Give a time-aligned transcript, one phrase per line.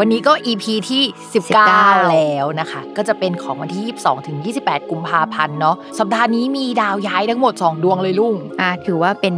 [0.00, 1.02] วันนี้ก็ EP ที่
[1.60, 9.34] 19 แล้วนะคะ ก็จะเป็นของวันที่ 22 ถึง 28 กุมภาพันธ์เนาะสัปดาห์นี้มีดาวย้ายทั้งหมด 2 ดวงเลยลุงอ่าถือว่าเป็น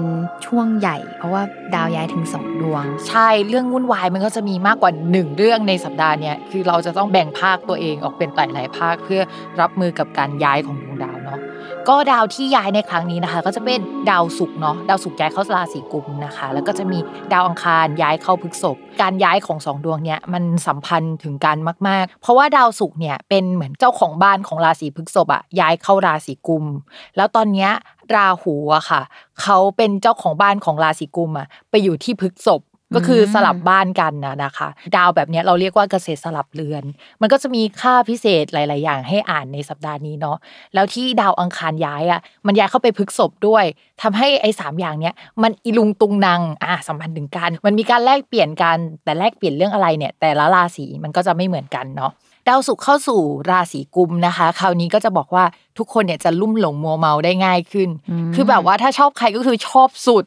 [0.46, 1.43] ช่วงใหญ่ เพราะว่า
[1.74, 9.23] ดาวย้ายถึงสองดวง ใช่เรื่องวุ่นวายมันก็จะมีมากกว่า 1 เรื่องในสัปดาห์เนี้ยคือเราจะต้องแบ่งภาคตัวเองออกเป็นหลายๆภาคเพื่อ
[9.60, 11.41] รับมือกับการย้ายของดวงดาวเนาะ
[11.88, 16.98] ก็ดาวที่ย้ายในครั้งนี้นะคะ ก็จะเป็นดาวศุกร์เนาะดาวศุกร์ย้ายเข้าราศีกุมนะคะ แล้วก็จะมี
[17.32, 21.57] ดาวอังคารย้ายเข้าพฤกษภการย้ายของสองดวงเนี้ยมันสัมพันธ์ถึงกัน
[21.88, 26.64] มาก ๆ เพราะว่าดาวศุกร์เนี่ยเป็นเหมือนเจ้าของบ้านของราศีพฤกษภอะย้ายเข้าราศีกุม
[27.16, 27.70] แล้วตอนเนี้ย
[28.16, 29.01] ราหูอะค่ะ
[29.42, 32.60] เขาเป็นเจ้าของบ้านของราศีกุมอะไปอยู่ที่พฤกษภ
[32.95, 36.84] ก็คือสลับบ้านกันนะนะคะ ดาวแบบเนี้ยเราเรียกว่าเกษตรสลับเรือน
[37.20, 40.37] มันก็จะมีค่าพิเศษหลาย ๆ อย่างให้อ่านในสัปดาห์นี้เนาะ
[40.74, 43.64] แล้วที่ดาวอังคารย้ายอะมันย้ายเข้าไปพฤษภด้วย
[44.02, 52.12] ทำให้ไอ้สามอย่างเนี้ยมันอีลุงตุงนางอะสัมพันธ์ถึงกัน มันมีการแลกเปลี่ยนกันแต่แลกเปลี่ยนเรื่องอะไรเนี่ย แต่ละราศีมันก็จะไม่เหมือนกันเนาะ
[52.48, 53.20] ดาวศุกร์เข้าสู่
[53.51, 55.45] ราศีกุมนะคะ คราวนี้ก็จะบอกว่า
[55.79, 60.24] ทุกคนเนี่ยจะลุ่มหลงมัวเมาได้ง่ายขึ้นอืมคือแบบว่าถ้าชอบใครก็คือชอบสุด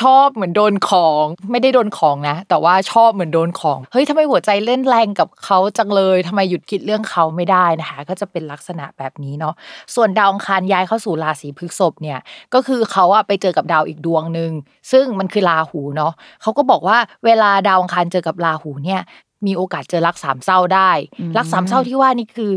[0.00, 9.54] ชอบเหมือนโดนของ ไม่ได้โดนของนะ แต่ว่าชอบเหมือนโดนของ เฮ้ยทำไมหัวใจเล่นแรงกับเขาจังเลยทำไมหยุดคิดเรื่องเขาไม่ได้นะคะ ก็จะเป็นลักษณะแบบนี้เนาะ
[9.94, 12.18] ส่วนดาวอังคารย้ายเข้าสู่ราศีพฤษภเนี่ย
[12.54, 14.50] ก็คือเขาอะไปเจอกับดาวอีกดวงหนึ่ง
[14.92, 19.00] ซึ่งมันคือราหูเนาะเขาก็บอกว่าเวลาดาวอังคารเจอกับราหูเนี่ย
[19.46, 22.52] มีโอกาสเจอรักสามเศร้าได้อืมรักสามเศร้าที่ว่านี่คือ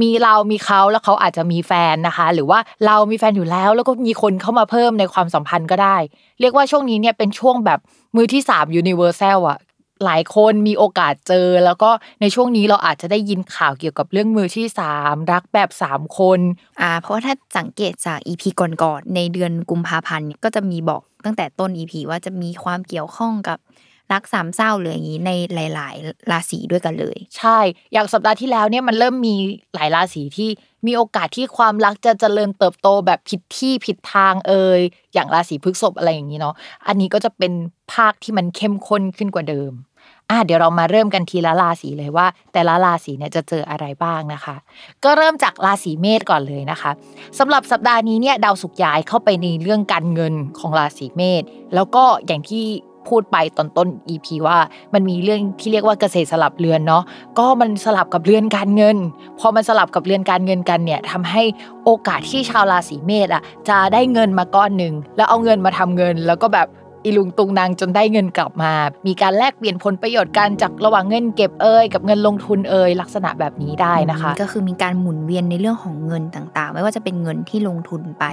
[0.00, 5.96] มีเรามีเขาแล้วเขาอาจจะมีแฟนนะคะ หรือว่าเรามีแฟนอยู่แล้ว แล้วก็มีคนเข้ามาเพิ่มในความสัมพันธ์ก็ได้
[6.40, 7.80] เรียกว่าช่วงนี้เนี่ยเป็นช่วงแบบ
[8.16, 9.58] มือที่สาม universal อะ
[10.04, 11.90] หลายคนมีโอกาสเจอ แล้วก็
[12.20, 16.40] ในช่วงนี้เราอาจจะได้ยินข่าวเกี่ยวกับเรื่องมือที่สามรักแบบสามคน
[16.80, 18.48] อ่าเพราะว่าถ้าสังเกตจากอีพี
[18.82, 23.58] ก่อนๆในเดือนกุมภาพันธ์ก็จะมีบอกตั้งแต่ต้นอีพีว่าจะมีความเกี่ยวข้องกับ
[24.12, 25.30] รักสามเศร้าหรืออย่างนี้ใน
[25.74, 27.58] หลาย ๆ ราศีด้วยกันเลย ใช่
[27.92, 29.34] อย่างสัปดาห์ที่แล้วเนี่ยมันเริ่มมี
[29.74, 30.50] หลายราศีที่
[30.86, 34.80] มีโอกาสที่ความรักจะเจริญเติบโตแบบผิดที่ผิดทางเอ่ย
[35.14, 36.54] อย่างราศีพฤษภอะไรอย่างนี้เนาะ
[36.86, 37.52] อันนี้ก็จะเป็น
[37.92, 39.72] ภาคที่มันเข้มข้นขึ้นกว่าเดิม
[40.30, 44.56] อะเดี๋ยวเรามาเริ่มกันทีละราศีเลยว่า แต่ละราศีเนี่ยจะเจออะไรบ้างนะคะ
[45.04, 46.90] ก็เริ่มจากราศีเมษก่อนเลยนะคะ
[47.38, 51.42] สำหรับสัปดาห์นี้เนี่ยดาวศุกย้ายเข้าไปในเรื่องการเงินของราศีเมษ
[51.74, 52.64] แล้วก็อย่างที่
[53.08, 54.58] พูดไปตอนต้น EP ว่า
[54.94, 57.02] มันมีเรื่องที่เรียกว่าเกษตรสลับเรือนเนาะ
[57.38, 58.96] ก็มันสลับกับเรือนการเงิน
[59.40, 61.42] พอมันสลับกับเรือนการเงินกันเนี่ยทำให้
[61.84, 66.68] โอกาสที่ชาวราศีเมษอะจะได้เงินมาก้อนหนึ่งแล้วเอาเงินมาทำเงิน แล้วก็แบบ
[67.04, 68.72] อีลุงตุงนางจนได้เงินกลับมา
[69.06, 78.24] มีการแลกเปลี่ยนผลประโยชน์กันจากระหว่างเงินเก็บเอ่ยกับเงินลงทุนเอ่ยลักษณะแบบนี้ได้นะคะ ก็คือมีการหมุนเวียนในเรื่องของเงินต่างๆ ไม่ว่าจะเป็นเงินที่ลงทุนไป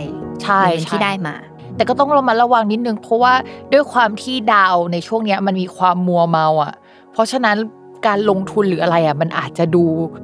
[0.44, 1.36] ใช่หรือเงินใช่ที่ได้มา
[1.76, 3.34] แต่ก็ต้องระมัดระวังนิดนึง เพราะว่า
[3.74, 6.74] ด้วยความที่ดาวในช่วงเนี้ยมันมีความมัวเมาอะ
[7.12, 7.58] เพราะฉะนั้น
[8.08, 9.84] การลงทุนหรืออะไรอะมันอาจจะดู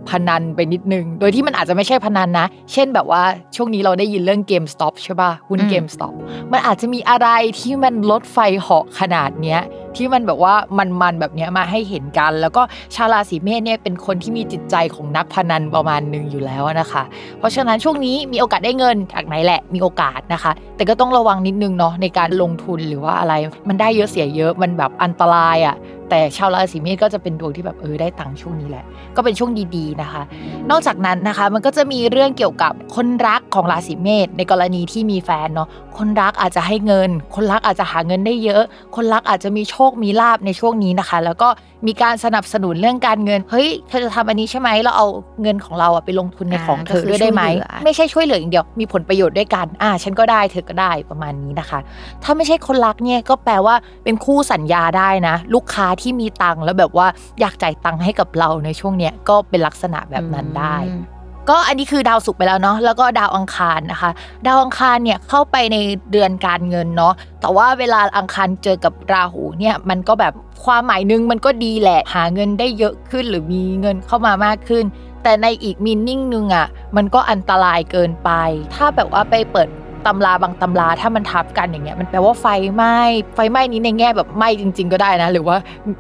[0.09, 3.23] พนันไปนิดนึง โดยที่มันอาจจะไม่ใช่พนันนะ เช่นแบบว่า
[3.56, 6.13] ช่วงนี้เราได้ยินเรื่อง GameStop ใช่ป่ะหุ้นอืม GameStop
[6.51, 7.28] มันอาจจะมีอะไร
[7.59, 9.62] ที่มันรถไฟเหาะขนาดเนี้ย
[9.95, 10.53] ที่มันแบบว่า
[11.01, 12.62] มันๆแบบเนี้ยมาให้เห็นกัน แล้วก็
[12.95, 17.03] ชาวราศีเมษเนี่ยเป็นคนที่มีจิตใจของนักพนันประมาณหนึ่งอยู่แล้วนะคะ
[17.39, 23.33] เพราะฉะนั้นช่วงนี้มีโอกาสได้เงินจากไหนแหละมีโอกาสนะคะ แต่ก็ต้องระวังนิดนึงเนาะในการลงทุนหรือว่าอะไร
[23.68, 25.75] มันได้เยอะเสียเยอะมันแบบอันตรายอะ่ะ
[26.09, 28.85] แต่ชาวราศีเมษก็จะเป็นดวงที่แบบเออได้ตังค์ช่วงนี้แหละ
[29.15, 30.23] ก็เป็นช่วงดีๆนะคะ
[30.69, 38.63] นอกจากนั้นนะคะมันก็จะมีเรื่องเกี่ยวกับคนรักของราศีเมษในกรณีที่มีแฟนเนาะคนรักอาจจะให้เงิน คนรักอาจจะหาเงินได้เยอะ
[38.95, 41.50] คนรักอาจจะมีโชคมีลาบในช่วงนี้นะคะ แล้วก็
[41.87, 45.07] มีการสนับสนุนเรื่องการเงิน เฮ้ย เธอจะทำอันนี้ใช่ไหมเราเอา
[45.41, 51.79] เงินของเราอะไปลงทุนในอ่าของเธอก็คือด้วยได้ไหมช่วยเหลือไม่ใช่ช่วยเหลืออย่างเดียว มีผลประโยชน์ด้วยกัน อ่า ฉันก็ได้เธอก็ได้ประมาณนี้นะคะ
[52.23, 57.07] ถ้าไม่ใช่คนรักเนี่ยก็แปลว่าเป็นคู่สัญญาได้นะ ลูกค้าที่มีตังค์แล้วแบบว่า
[57.39, 61.19] อยากจ่ายตังค์ให้กับเราในช่วงเนี้ยก็เป็นลักษณะแบบนั้นได้อืม
[61.50, 64.12] ก็อันนี้คือดาวศุกร์ไปแล้วเนาะแล้วก็ดาวอังคารนะคะ
[64.46, 65.78] ดาวอังคารเนี่ยเข้าไปใน
[66.12, 70.34] เดือนการเงินเนาะแต่ว่าเวลาอังคารเจอกับราหูเนี่ยมันก็แบบ
[70.66, 74.86] ความหมายนึงมันก็ดีแหละหาเงินได้เยอะขึ้นหรือมีเงินเข้ามามากขึ้น
[75.24, 78.30] แต่ในอีกมินนิ่งนึงอะมันก็อันตรายเกินไป
[78.75, 79.69] ถ้าแบบว่าไปเปิด
[80.07, 82.98] ตำราบางตำราถ้ามันทับกันอย่างเงี้ยมันแปลว่าไฟไหม้
[83.36, 85.57] ไฟไหม้นี้ในแง่แบบไหม้จริง ๆ ก็ได้นะ หรือว่า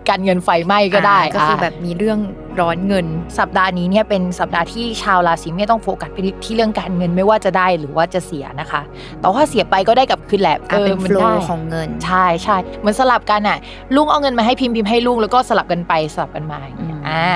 [0.09, 2.19] การเงินไฟไหม้ก็ได้อ่าก็คือแบบมีเรื่อง
[2.59, 3.05] ร้อนเงิน
[3.39, 8.81] สัปดาห์นี้เนี่ยเป็นสัปดาห์ที่ชาวราศีเมษต้องโฟกัสไปที่เรื่องการเงินไม่ว่าจะได้หรือว่าจะเสียนะคะ
[9.19, 13.57] แต่ว่าเสียไปก็ได้กลับคืนแหละอะเป็นมัโฟลได้ของเงินใช่ใช่เหมือนสลับกันอะ
[13.95, 17.27] ลุงเอาเงินมาให้พิมพ์พิมพ์ให้ลุงแล้วก็สลับกันไปสลับกันมาอย่างเงี้ยอ่า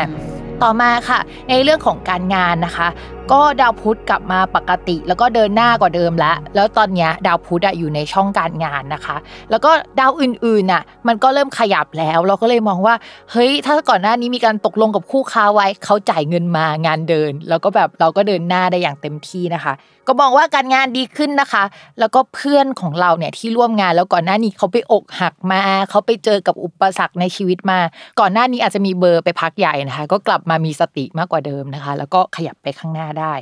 [0.64, 1.20] ต่อมาค่ะ
[1.50, 2.88] ในเรื่องของการงานนะคะ
[3.32, 9.18] ก็ดาวพุธกลับมาปกติ แล้วก็เดินหน้ากว่าเดิมแล้วแล้วตอนนี้ดาวพุธอะอยู่ในช่องการงานนะคะ
[9.50, 12.96] แล้วก็ดาวอื่นๆน่ะมันก็เริ่มขยับแล้ว เราก็เลยมองว่า
[13.32, 19.74] เฮ้ยถ้าก่อนหน้านี้มีการตกลงกับคู่ค้าไว้เขาจ่ายเงินมางานเดิน แล้วก็แบบเราก็เดินหน้าได้อย่างเต็มที่นะคะ
[20.08, 21.64] ก็มองว่าการงานดีขึ้นนะคะ
[22.00, 27.80] แล้วก็เพื่อนของเราเนี่ยที่ร่วมงานแล้วก่อนหน้านี้เขาไปอกหักมาเขาไปเจอกับอุปสรรคในชีวิตมา
[28.20, 33.34] ก่อนหน้านี้อาจจะมีเบอร์ไปพักใหญ่นะคะ ก็กลับมามีสติมากกว่าเดิมนะคะ แล้วก็ขยับไปข้างหน้าได้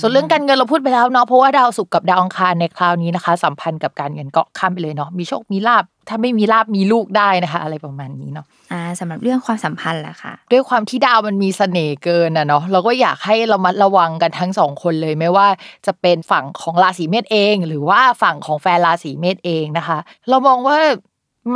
[0.00, 15.48] ส่วนเรื่องการเงินเราพูดไปแล้วเนาะเพราะว่าดาวศุกร์กับดาวอังคารในคราวนี้นะคะ สัมพันธ์กับการเงินก็ข้ามไปเลยเนาะมีโชคมีลาบถ้าไม่มีลาบมีลูกได้นะคะ อะไรประมาณนี้เนาะอ่าสำหรับเรื่องความสัมพันธ์ล่ะค่ะ ด้วยความที่ดาวมันมีเสน่ห์เกินอะเนาะเราก็อยากให้เราระมัดระวังกันทั้งสองคนเลยไม่ว่า
[15.86, 20.78] จะเป็นฝั่งของราศีเมษเอง หรือว่าฝั่งของแฟนราศีเมษเองนะคะ เรามองว่า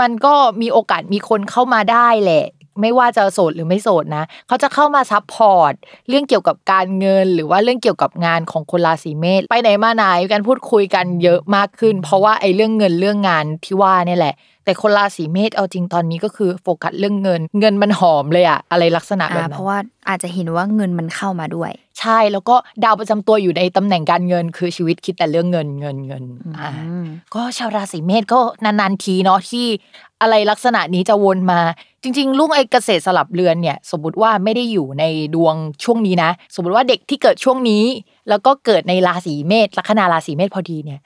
[0.01, 2.47] มันก็มีโอกาสมีคนเข้ามาได้แหละ
[2.81, 5.73] ไม่ว่าจะโสดหรือไม่โสดนะเขาจะเข้ามา support
[6.09, 19.79] เรื่องเกี่ยวกับการเงิน หรือว่าเรื่องเกี่ยวกับงานของคนราศีเมษไปไหนมาไหนกันพูดคุยกันเยอะมากขึ้น เพราะว่าไอ้เรื่องเงินเรื่องงานที่ว่าเนี่ยแหละ แต่คนราศีเมษเอาจริงตอนนี้ก็คือโฟกัสเรื่องเงิน เงินมันหอมเลยอะอะไรลักษณะแบบอ่านั้นเพราะว่า
[20.09, 21.70] อาจจะเห็นว่าเงินมันเข้ามาด้วย
[22.00, 26.25] ใช่แล้วก็ดาวประจำตัวอยู่ในตำแหน่งการเงิน คือชีวิตคิดแต่เรื่องเงินเงินเงิน
[26.59, 29.67] อ่าอืมก็ชาวราศีเมษก็นานๆทีเนาะที่
[30.25, 31.61] อะไรลักษณะนี้จะวนมา
[32.03, 35.05] จริง ๆลุงไอ้เกษตรสลับเรือนเนี่ยสมมติว่าไม่ได้อยู่ใน
[35.35, 35.55] ดวง
[35.85, 37.85] ช่วงนี้นะ สมมติว่าเด็กที่เกิดช่วงนี้
[38.29, 41.00] แล้วก็เกิดในราศีเมษลัคนาราศีเมษพอดีเนี่ย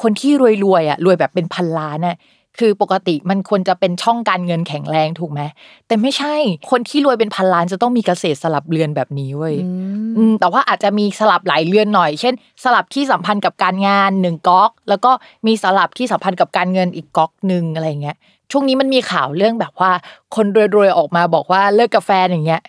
[0.00, 0.32] คนที่
[0.64, 2.16] รวยๆอะรวยแบบเป็นพันล้านน่ะ
[2.58, 5.40] คือปกติมันควรจะเป็นช่องการเงินแข็งแรงถูกไหม
[5.86, 6.34] แต่ไม่ใช่
[6.70, 9.70] คนที่รวยเป็นพันล้านจะต้องมีเกษตรสลับเรือนแบบนี้เว้ยอื
[10.10, 12.34] มอืมแต่ว่าอาจจะมีสลับหลายเรือนหน่อย เช่น
[12.64, 15.10] สลับที่สัมพันธ์กับการงานหนึ่งก๊อก แล้วก็
[15.46, 18.16] มีสลับที่สัมพันธ์กับการเงินอีกก๊อกหนึ่งอะไรเงี้ย
[18.52, 19.90] ช่วงนี้มันมีข่าวเรื่องแบบว่า
[20.36, 20.46] คน
[20.76, 22.62] รวยๆออกมาบอกว่าเลิกกับแฟนอย่างเงี้ย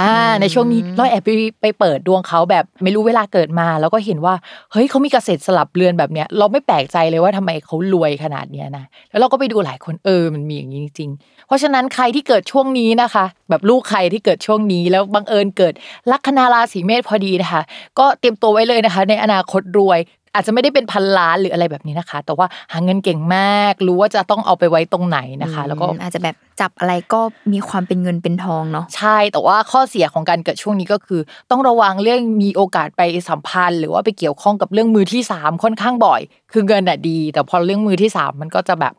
[0.00, 1.30] อ่าในช่วงนี้เราแอบไป
[1.62, 4.34] ไปเปิดดวงเขาแบบไม่รู้เวลาเกิดมา แล้วก็เห็นว่า
[4.72, 15.74] เฮ้ยเขามีเกษตรสลับเรือนแบบเนี้ย เราไม่แปลกใจเลยว่าทำไมเขารวยขนาดเนี้ยนะแล้วเราก็ไปดูหลายคนเออมันมีอย่างนี้จริงๆเพราะฉะนั้นใครที่เกิดช่วงนี้นะคะ แบบลูกใครที่เกิดช่วงนี้ แล้วบังเอิญเกิด
[16.10, 17.62] ลัคนาราศีเมษพอดีนะคะ
[17.98, 19.98] ก็เตรียมตัวไว้เลยนะคะ ในอนาคตรวย
[20.34, 27.20] อาจจะไม่ได้เป็นพันล้านหรืออะไรแบบนี้นะคะ แต่ว่าหาเงินเก่งมาก รู้ว่าจะต้องเอาไปไว้ตรงไหนนะคะ แล้วก็อืมอาจจะแบบจับอะไรก็
[27.52, 31.20] มีความเป็นเงินเป็นทองเนาะใช่ แต่ว่าข้อเสียของการเกิดช่วงนี้ก็คือ
[31.50, 36.20] ต้องระวังเรื่องมีโอกาสไปสัมพันธ์ หรือว่าไปเกี่ยวข้องกับเรื่องมือที่สามค่อนข้างบ่อย
[36.52, 38.94] คือเงินอะดี แต่พอเรื่องมือที่สามมันก็จะแบบ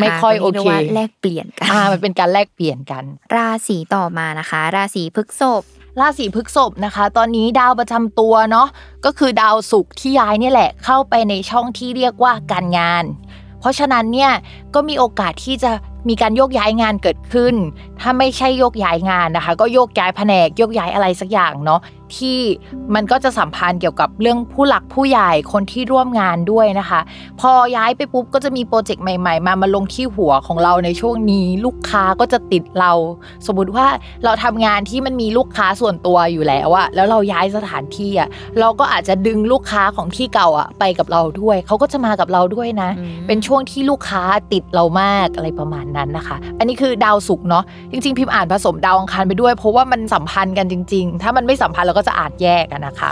[0.00, 3.04] ไม่ค่อยโอรีกเคได้ว่าแลกเปลี่ยนกันอ่ามันเป็นการแลกเปลี่ยนกัน
[3.36, 5.62] ราศีต่อมานะคะ ราศีพฤษภ
[6.00, 8.68] ราศีพฤษภนะคะ ตอนนี้ดาวประจำตัวเนาะ
[9.04, 13.04] ก็คือดาวศุกร์ที่ย้ายเนี่ยแหละเข้าไปในช่องที่เรียกว่าการงาน
[13.60, 14.32] เพราะฉะนั้นเนี่ย
[14.74, 15.70] ก็มีโอกาสที่จะ
[16.08, 17.54] มีการโยกย้ายงานเกิดขึ้น
[18.00, 21.80] ถ้าไม่ใช่โยกย้ายงานนะคะ ก็โยกย้ายแผนกโยกย้ายอะไรสักอย่างเนาะ
[22.16, 22.38] ที่
[22.94, 27.00] มันก็จะสัมพันธ์เกี่ยวกับเรื่องผู้หลักผู้ใหญ่คนที่ร่วมงานด้วยนะคะ
[27.40, 32.92] พอย้ายไปปุ๊บก็จะมีโปรเจกต์ใหม่ ๆ มามาลงที่หัวของเราในช่วงนี้ ลูกค้าก็จะติดเรา
[33.46, 33.86] สมมุติว่า
[34.24, 38.28] เราทำงานที่มันมีลูกค้าส่วนตัวอยู่แล้วอะแล้วเราย้ายสถานที่อะ
[38.60, 44.22] เราก็อาจจะดึงลูกค้าของที่เก่าอะไปกับเราด้วย เขาก็จะมากับเราด้วยนะอืมเป็นช่วงที่ลูกค้า
[44.52, 53.10] ติดเรามากอะไรประมาณนั้นนะคะ อันนี้คือดาวศุกร์เนาะจริงๆ พิมพ์อ่านผสมดาวอังคารไปด้วย เพราะว่ามันสัมพันธ์กันจริง ๆ ถ้ามันไม่สัมพันธ์เราก็จะอ่านแยกอะนะคะ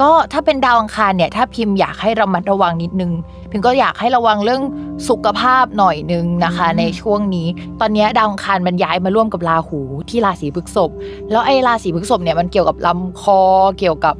[0.00, 3.12] ก็ถ้าเป็นดาวอังคารเนี่ยถ้าพิมพ์อยากให้ระมัดระวังนิดนึง
[3.50, 4.62] พิมก็อยากให้ระวังเรื่อง
[5.08, 7.48] สุขภาพหน่อยนึงนะคะ ในช่วงนี้
[7.80, 9.80] ตอนนี้ดาวอังคารมันย้ายมาร่วมกับราหู
[10.10, 10.90] ที่ราศีพฤษภ
[11.30, 13.40] แล้วไอ้ราศีพฤษภเนี่ยมันเกี่ยวกับลำคอ
[13.78, 14.14] เกี่ยวกับ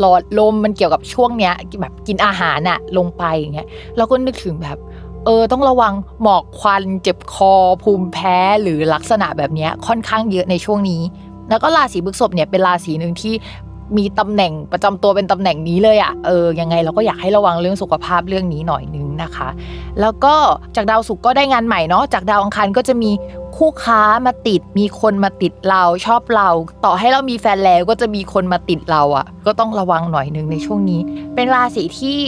[0.00, 4.78] หลอดลมมันเกี่ยวกับช่วงเนี้ยแบบกินอาหารอะลงไปอย่างเงี้ยเราก็นึกถึงแบบ
[5.24, 11.02] เออต้องระวังหมอกควันเจ็บคอภูมิแพ้หรือลักษณะแบบเนี้ยค่อนข้างเยอะในช่วงนี้
[11.50, 13.34] แล้วก็ราศีพฤษภเนี่ยเป็นราศีหนึ่งที่
[13.98, 19.48] มีตำแหน่งประจำตัวเป็นตำแหน่งนี้เลยอะ่ะ เออ ยังไงเราก็อยากให้ระวังเรื่องสุขภาพเรื่องนี้หน่อยนึงนะคะ
[20.00, 20.34] แล้วก็
[20.76, 23.10] จากดาวศุกร์ก็ได้งานใหม่เนาะ จากดาวอังคารก็จะมี
[23.56, 26.48] คู่ค้ามาติด มีคนมาติดเราชอบเรา
[26.84, 31.00] ต่อให้เรามีแฟนแล้วก็จะมีคนมาติดเราอะ ก็ต้องระวังหน่อยนึงในช่วงนี้
[31.34, 32.18] เป็นราศีที่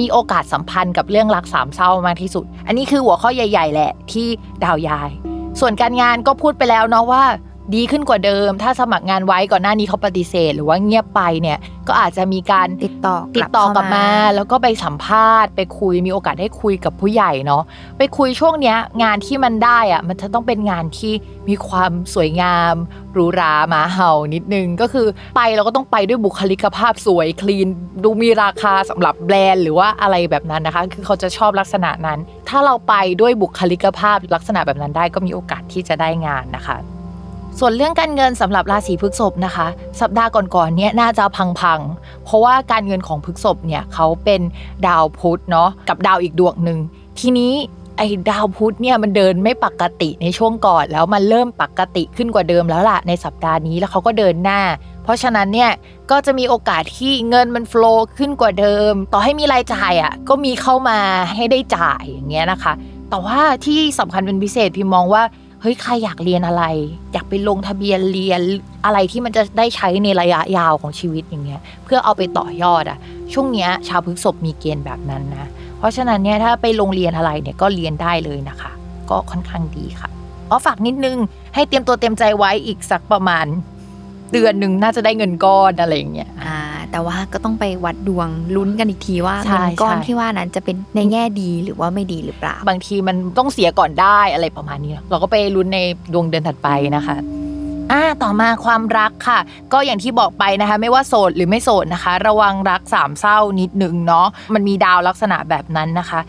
[0.00, 4.26] มีโอกาสสัมพันธ์กับเรื่องรักสามเศร้ามากที่สุด อันนี้คือหัวข้อใหญ่ ๆ แหละที่
[4.64, 5.10] ดาวยาย
[5.60, 7.22] ส่วนการงานก็พูดไปแล้วเนาะว่า
[7.74, 17.62] ดีขึ้นกว่าเดิม ถ้าสมัครงานไว้ก่อนหน้านี้เขาปฏิเสธ หรือว่าเงียบไปเนี่ยก็อาจจะมีการติดต่อติดต่อกลับมา แล้วก็ไปสัมภาษณ์ ไปคุยมีโอกาสได้คุยกับผู้ใหญ่เนาะ
[17.98, 21.12] ไปคุยช่วงเนี้ยงานที่มันได้อะมันจะต้องเป็นงานที่
[21.48, 22.74] มีความสวยงาม
[23.12, 25.06] หรูหราหมาเห่านิดนึงก็คือ
[25.36, 27.68] ไปเราก็ต้องไปด้วยบุคลิกภาพสวยคลีน
[28.04, 32.18] ดูมีราคาสำหรับแบรนด์หรือว่าอะไรแบบนั้นนะคะ คือเขาจะชอบลักษณะนั้น
[32.48, 36.78] ถ้าเราไปด้วยบุคลิกภาพลักษณะแบบนั้นได้ก็มีโอกาสที่จะได้งานนะคะ
[37.58, 39.66] ส่วนเรื่องการเงินสำหรับราศีพฤษภนะคะ
[40.00, 41.24] สัปดาห์ก่อนๆเนี้ยน่าจะ
[41.60, 44.40] พังๆ เพราะว่าการเงินของพฤษภเนี่ยเขาเป็น
[44.86, 46.78] ดาวพุธเนาะกับดาวอีกดวงหนึ่ง
[47.18, 47.54] ทีนี้
[47.96, 54.60] ไอ้ดาวพุธเนี่ยมันเดินไม่ปกติในช่วงก่อนแล้วมันเริ่มปกติขึ้นกว่าเดิมแล้วล่ะในสัปดาห์นี้แล้วเขาก็เดินหน้า
[55.04, 55.70] เพราะฉะนั้นเนี่ย
[56.10, 60.98] ก็จะมีโอกาสที่เงินมันโฟลว์ขึ้นกว่าเดิม ต่อให้มีรายจ่ายอะก็มีเข้ามา
[61.34, 62.72] ให้ได้จ่ายอย่างเงี้ยนะคะ
[63.10, 65.22] แต่ว่าที่สำคัญเป็นพิเศษพี่มองว่า
[65.64, 66.64] เฮ้ยใครอยากเรียนอะไร
[67.12, 68.40] อยากไปลงทะเบียนเรียน
[68.84, 72.98] อะไรที่มันจะได้ใช้ในระยะยาวของชีวิตอย่างเงี้ยเพื่อเอาไปต่อยอดอะ
[73.32, 78.72] ช่วงเนี้ยชาวพฤษภมีเกณฑ์แบบนั้นนะเพราะฉะนั้นเนี่ยถ้าไปโรงเรียนอะไรเนี่ยก็เรียนได้เลยนะคะ
[79.10, 80.10] ก็ค่อนข้างดีค่ะ
[80.50, 81.16] อ๋อฝากนิดนึง
[81.54, 83.46] ให้เตรียมตัวเตรียมใจไว้อีกสักประมาณ
[84.32, 86.58] เดือนหนึ่งน่าจะได้เงินก้อนอะไรอย่างเงี้ยอ่า
[86.94, 95.78] แต่ว่าก็ต้องไปวัดดวงลุ้นกันอีกทีว่าใช่เงินก้อนใช่ที่ว่านั้นจะเป็นในแง่ดีหรือว่าไม่ดีหรือเปล่า บางทีมันต้องเสียก่อนได้อะไรประมาณนี้ เราก็ไปลุ้นใน
[96.12, 97.16] ดวงเดือนถัดไปนะคะ
[97.92, 99.40] อ่าต่อมาความรักค่ะ
[99.72, 106.20] ก็อย่างที่บอกไปนะคะ ไม่ว่าโสดหรือไม่โสดนะคะ ระวังรักสามเศร้านิดนึงเนาะมันมีดาวลักษณะแบบนั้นนะคะ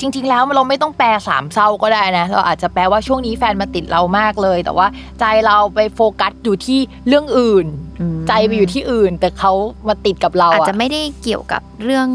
[0.00, 4.86] จริง ๆ แล้วเราไม่ต้องแปลสามเศร้าก็ได้นะ เราอาจจะแปลว่าช่วงนี้แฟนมาติดเรามากเลย แต่ว่า
[5.20, 7.66] ใจเราไปโฟกัสอยู่ที่เรื่องอื่น
[8.00, 9.52] อืมใจไปอยู่ที่อื่น แต่เขา
[9.88, 12.08] มาติดกับเราอาจอะจะไม่ได้เกี่ยวกับเรื่อง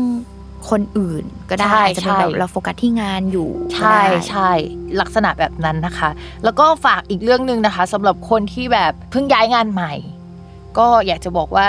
[0.69, 4.51] คนอื่นก็ได้ใช่อาจจะเป็นแบบใช่เราโฟกัสที่งานอยู่ก็ใช่ได้ใช่
[5.01, 6.09] ลักษณะแบบนั้นนะคะ
[6.43, 9.93] แล้วก็ฝากอีกเรื่องหนึ่งนะคะสำหรับคนที่แบบเพิ่งย้ายงานใหม่
[10.77, 11.67] ก็อยากจะบอกว่า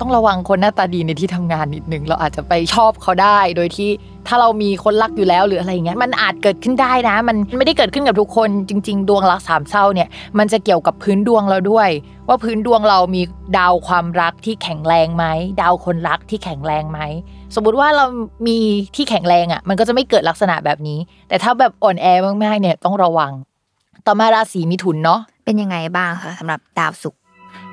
[0.00, 3.90] ต้องระวังคนหน้าตาดีในที่ทำงานนิดนึง เราอาจจะไปชอบเขาได้ โดยที่
[4.26, 11.88] ถ้าเรามีคนรักอยู่แล้วหรืออะไรอย่างเงี้ยมันอาจเกิดขึ้นได้นะ มันไม่ได้เกิดขึ้นกับทุกคนจริง ๆ ดวงรักสามเศร้าเนี่ยมันจะเกี่ยวกับพื้นดวงเราด้วย
[12.28, 13.22] ว่าพื้นดวงเรามี
[13.58, 15.24] ดาวความรักที่แข็งแรงไหม
[15.62, 17.00] ดาวคนรักที่แข็งแรงไหม
[17.54, 18.04] สมมุติว่าเรา
[18.46, 18.58] มี
[18.96, 22.06] ที่แข็งแรงอะ มันก็จะไม่เกิดลักษณะแบบนี้ แต่ถ้าแบบอ่อนแอ
[22.44, 23.32] มากๆเนี่ยต้องระวัง
[24.06, 27.20] ต่อมาราศีมิถุนเนาะเป็นยังไงบ้างคะสำหรับดาวศุกร์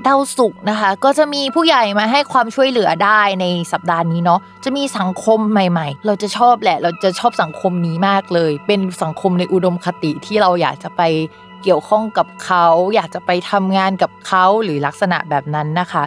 [0.08, 11.02] ดาวศุกร์นะคะ ก็จะมีผู้ใหญ่มาให้ความช่วยเหลือได้ในสัปดาห์นี้เนาะจะมีสังคมใหม่ ๆ เราจะชอบแหละ เราจะชอบสังคมนี้มากเลย เป็นสังคมในอุดมคติที่เราอยากจะไป
[11.64, 16.04] เกี่ยวข้องกับเขา อยากจะไปทำงานกับเขาหรือลักษณะแบบนั้นนะคะ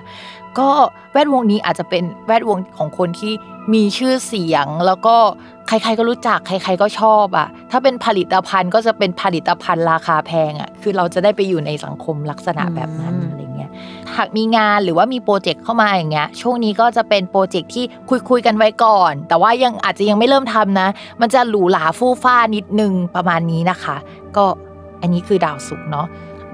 [0.59, 0.69] ก็
[1.13, 3.33] แวดวงนี้อาจจะเป็นแวดวงของคนที่
[3.75, 5.17] มีชื่อเสียงแล้วก็
[5.69, 13.48] ใครๆก็รู้จักใครๆก็ชอบอะ ถ้าเป็นผลิตภัณฑ์ก็จะเป็นผลิตภัณฑ์ราคาแพงอะ คือเราจะได้ไปอยู่ในสังคมลักษณะแบบนั้นอะไร
[14.19, 20.89] หากมีงานหรือว่ามีโปรเจกต์เข้ามาอย่างเงี้ยช่วงนี้ก็จะเป็นโปรเจกต์ที่คุยคุยกันไว้ก่อน แต่ว่ายังอาจจะยังไม่เริ่มทำนะ
[21.21, 23.97] มันจะหรูหราฟู่ฟ้านิดนึงประมาณนี้นะคะ
[24.37, 24.45] ก็
[25.01, 26.07] อันนี้คือดาวศุกร์เนาะ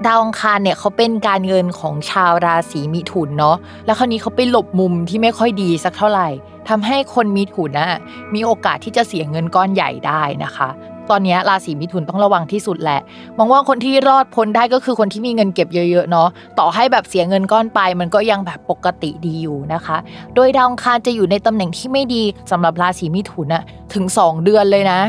[0.05, 6.27] ดาวอังคารเนี่ยเขาเป็นการเงินของชาวราศีมิถุนเนาะแล้วคราวนี้เขาไปหลบมุมที่ไม่ค่อยดีสักเท่าไหร่
[6.69, 7.99] ทำให้คนมิถุนนะ
[8.33, 10.69] มีโอกาสที่จะเสียเงินก้อนใหญ่ได้นะคะ
[11.11, 12.99] ตอนนี้ราศีมิถุนต้องระวังที่สุดแหละ
[13.37, 16.27] มองว่าคนที่รอดพ้นได้ก็คือคนที่มีเงินเก็บเยอะๆเนาะ
[16.59, 19.97] ต่อให้แบบเสียเงินก้อนไป มันก็ยังแบบปกติดีอยู่นะคะ
[20.35, 24.99] โดยดาวอังคารจะอยู่ในตำแหน่งที่ไม่ดีสำหรับราศีมิถุนอะถึง 2 เดือนเลยนะ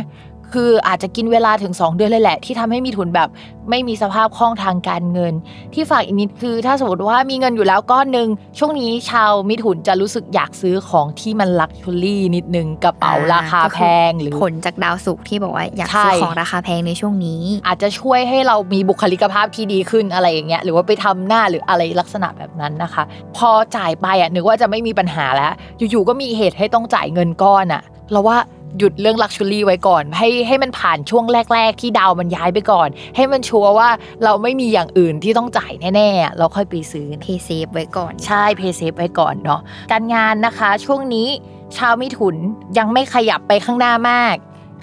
[0.53, 3.29] คืออาจจะกินเวลาถึง 2 เดือนเลยแหละ ที่ทำให้มิถุนแบบ
[3.71, 5.35] ไม่มีสภาพคล่องทางการเงิน
[5.75, 23.03] ที่ฝากอีกนิดคือ ถ้าสมมติว่ามีเงินอยู่แล้วก้อนหนึ่งช่วงนี้ชาวมิถุนจะรู้สึกอยากซื้อของที่มัน luxury นิดนึงกระเป๋าราคาแพงหรือผลจากดาวศุกร์ที่บอกว่าอยากใช่ซื้อของราคาแพงในช่วงนี้ อาจจะช่วยให้เรามีบุคลิกภาพที่ดีขึ้นอะไรอย่างเงี้ยหรือว่าไปทำหน้าหรืออะไรลักษณะแบบนั้นนะคะ
[23.37, 25.53] พอจ่ายไปอะนึกว่าจะไม่มีปัญหาแล้ว
[25.91, 28.39] อยู่ๆก็มีเหตุให้ต้องจ่ายเงินก้อนอะเราว่า
[28.79, 33.89] หยุดเรื่อง luxury ไว้ก่อน ให้ให้มันผ่านช่วงแรก ๆ ที่ดาวมันย้ายไปก่อน ให้มันชัวร์ว่า
[34.25, 39.61] เราไม่มีอย่างอื่นที่ต้องจ่ายแน่ๆอะเราค่อยไปซื้อ play safe ไว้ก่อน ใช่ play safe ไว้ก่อนเนาะ
[39.93, 41.29] การงานนะคะช่วงนี้
[41.77, 42.35] ชาวมิถุน
[42.79, 44.37] ยังไม่ขยับไปข้างหน้ามาก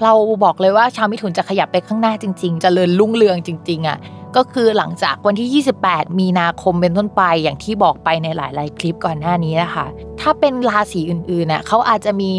[0.04, 0.14] เรา
[0.44, 3.98] บอกเลยว่าชาวมิถุนจะขยับไปข้างหน้าจริงๆเจริญรุ่งเรืองจริง ๆอะ
[4.36, 9.86] ก็คือหลังจากวันที่ 28 มีนาคมเป็นต้นไปอย่างที่บอกไปในหลาย ๆ คลิปก่อนหน้านี้นะคะ
[10.22, 12.32] ถ้าเป็นราศีอื่นๆน่ะเขาอาจจะมี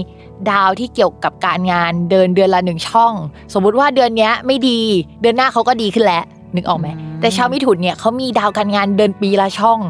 [0.51, 3.13] ดาวที่เกี่ยวกับการงานเดินเดือนละหนึ่งช่อง
[3.55, 4.81] สมมุติว่าเดือนเนี้ยไม่ดี
[5.21, 6.25] เดือนหน้าเขาก็ดีขึ้นแล้ว
[6.57, 6.89] นึกออกไหม
[7.21, 9.81] แต่ชาวมิถุนเนี่ยเขามีดาวการงานเดินปีละช่อง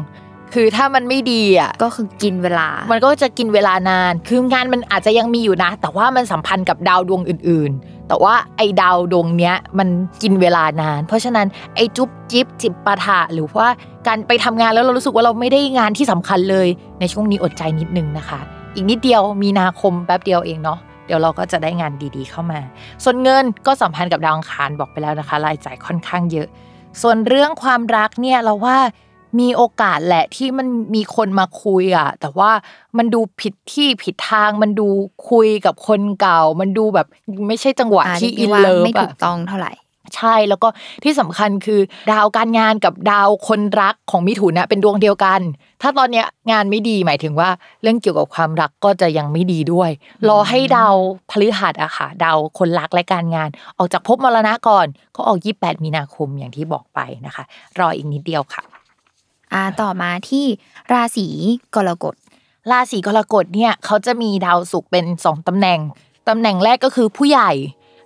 [0.53, 9.87] คือถ้ามันไม่ดีอะก็คือกินเวลา มันก็จะกินเวลานาน คืองานมันอาจจะยังมีอยู่นะ แต่ว่ามันสัมพันธ์กับดาวดวงอื่น ๆ แต่ว่าไอ้ดาวดวงเนี้ยมัน
[10.21, 13.67] กินเวลานาน เพราะฉะนั้นไอ้จุ๊บจิ๊บจิบปะทะหรือว่า
[14.07, 16.67] การไปทำงานแล้วเรารู้สึกว่าเราไม่ได้งานที่สำคัญเลย
[16.99, 18.39] ในช่วงนี้อดใจนิดนึงนะคะ
[18.75, 22.59] อีกนิดเดียวมีนาคมแป๊บเดียวเองเนาะเดี๋ยวเราก็จะได้งานดีๆเข้ามา
[23.03, 26.47] ส่วนเงินก็สัมพันธ์กับดาวอังคารบอกไปแล้วนะคะ รายจ่ายค่อนข้างเยอะ
[27.01, 28.77] ส่วนเรื่องความรักเนี่ยเราว่า
[29.39, 32.51] มีโอกาสแหละที่มันมีคนมาคุยอะแต่ว่า
[32.97, 34.87] มันดูผิดที่ผิดทาง มันดู
[35.31, 37.07] คุยกับคนเก่า มันดูแบบ
[37.47, 39.71] ไม่ใช่จังหวะอ่าที่เรีอิยกนว่าเลิฟไม่ถูอะกต้องเท่าไหร่
[40.15, 40.67] ใช่แล้วก็
[41.03, 41.79] ที่สำคัญคือ
[42.11, 45.41] ดาวการงานกับดาวคนรักของมิถุนนะเป็นดวงเดียวกัน
[45.81, 47.49] ถ้าตอนเนี้ยงานไม่ดีหมายถึงว่า
[47.81, 49.89] เรื่องเกี่ยวกับความรักก็จะยังไม่ดีด้วย
[50.29, 50.95] รอให้ดาว
[51.29, 57.43] พฤหัสอะค่ะดาวคนรักและการงาน ออกจากภพมรณะก่อนก็ออก 28 มีนาคมอย่างที่บอกไปนะคะ
[57.79, 58.63] รออีกนิดเดียวค่ะ
[59.53, 60.45] อ่าต่อมาที่
[60.93, 61.27] ราศี
[61.75, 62.15] กรกฎ
[62.71, 65.79] ราศีกรกฎเนี่ยเขาจะมีดาวศุกร์เป็นสองตำแหน่ง
[66.29, 67.51] ตำแหน่งแรกก็คือผู้ใหญ่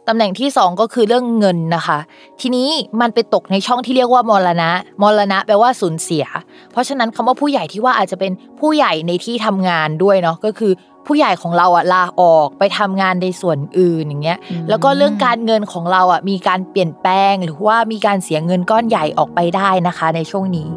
[0.10, 2.00] ตำแหน่งที่สองก็คือเรื่องเงินนะคะ
[2.42, 2.70] ทีนี้
[3.02, 4.70] มันไปตกในช่องที่เรียกว่ามรณะ
[5.02, 6.26] มรณะแปลว่าสูญเสีย
[6.72, 10.72] เพราะฉะนั้นคำว่าผู้ใหญ่ที่ว่าอาจจะเป็นผู้ใหญ่ในที่ทำงานด้วยเนาะก็คือ
[11.08, 14.40] ผู้ใหญ่ของเราอะลาออกไปทำงานในส่วนอื่นอย่างเงี้ย
[14.70, 20.68] แล้วก็เรื่องการเงินของเราอะมีการเปลี่ยนแปลง หรือว่ามีการเสียเงินก้อนใหญ่ออกไปได้นะคะ ในช่วงนี้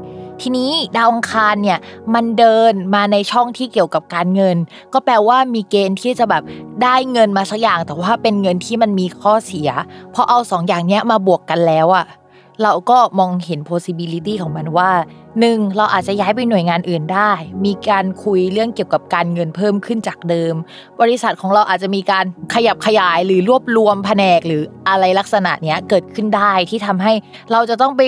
[0.42, 1.78] ทีนี้ดาวอังคารเนี่ย
[2.14, 4.56] มันเดินมาในช่องที่เกี่ยวกับการเงิน
[4.92, 6.42] ก็แปลว่ามีเกณฑ์ที่จะแบบ
[6.82, 9.70] ได้เงินมาสักอย่าง แต่ว่าเป็นเงินที่มันมีข้อเสีย
[10.14, 12.06] พอเอาสองอย่างเนี้ยมาบวกกันแล้วอะ
[12.62, 14.90] เราก็มองเห็น possibility ของมันว่า
[15.40, 17.32] หนึ่งเราอาจจะย้ายไปหน่วยงานอื่นได้
[17.64, 20.54] มีการคุยเรื่องเกี่ยวกับการเงินเพิ่มขึ้นจากเดิม
[21.00, 27.12] บริษัทของเราอาจจะมีการขยับขยายหรือรวบรวมแผนกหรืออะไรลักษณะเนี้ยเกิดขึ้นได้ที่ทำให้
[27.52, 28.02] เราจะต้องไป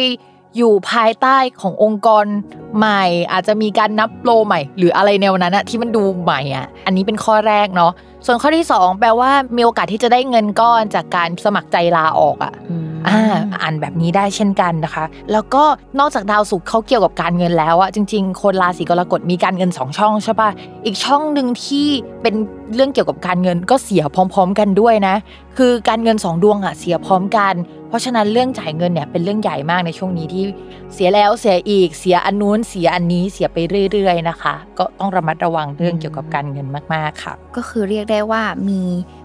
[0.56, 2.24] อยู่ภายใต้ขององค์กร
[2.76, 7.92] ใหม่ อาจจะมีการนับโปรใหม่ หรืออะไรแนวนั้นอะที่มันดูใหม่อะอันนี้เป็นข้อแรกเนาะ
[8.26, 12.52] ส่วนข้อที่สองแปลว่ามีโอกาสที่จะได้เงินก้อนจากการสมัครใจลาออกอะ
[13.08, 13.20] อ่า
[13.62, 15.62] อ่านแบบนี้ได้เช่นกันนะคะ แล้วก็
[15.98, 20.50] นอกจากดาวศุกร์เขาเกี่ยวกับการเงินแล้วอะจริง ๆ คนราศีกรกฎมีการเงินสองช่องใช่ปะ
[20.84, 21.86] อีกช่องหนึ่งที่
[22.22, 22.34] เป็น
[22.74, 25.14] เรื่องเกี่ยวกับการเงินก็เสียพร้อม ๆ กันด้วยนะ
[25.56, 27.54] คือการเงินสองดวงอะเสียพร้อมกัน
[27.88, 30.44] เพราะฉะนั้นเรื่องจ่ายเงินเนี่ยเป็นเรื่องใหญ่มากในช่วงนี้ที่
[30.94, 33.58] เสียแล้วเสียอีกเสียอันนู้นเสียอันนี้เสียไป
[33.92, 38.82] เรื่อย ๆ นะคะ ก็ต้องระมัดระวังเรื่องเกี่ยวกับการเงินมากๆค่ะ ก็คือเรียกได้ว่ามี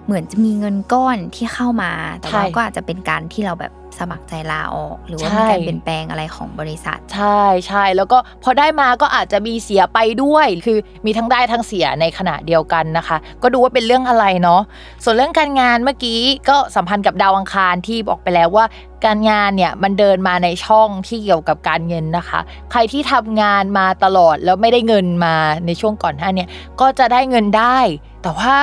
[0.09, 14.61] เหมือนจะมีเงินก้อนที่เข้ามา แต่ว่าใช่ก็อาจจะเป็นการที่เราแบบสมัครใจลาออก หรือว่าใช่มีการเปลี่ยนแปลงอะไรของบริษัท ใช่ใช่แล้วก็พอได้มาก็อาจจะมีเสียไปด้วย คือมีทั้งได้ทั้งเสียในขณะเดียวกันนะคะ ก็ดูว่าเป็นเรื่องอะไรเนาะ
[15.03, 16.19] ส่วนเรื่องการงานเมื่อกี้
[16.49, 18.65] ก็สัมพันธ์กับดาวอังคารที่บอกไปแล้วว่า
[19.05, 22.39] การงานเนี่ยมันเดินมาในช่องที่เกี่ยวกับการเงินนะคะ
[22.71, 26.49] ใครที่ทำงานมาตลอดแล้วไม่ได้เงินมาในช่วงก่อนหน้าเนี่ย
[26.81, 27.77] ก็จะได้เงินได้
[28.21, 28.55] แต่ว่า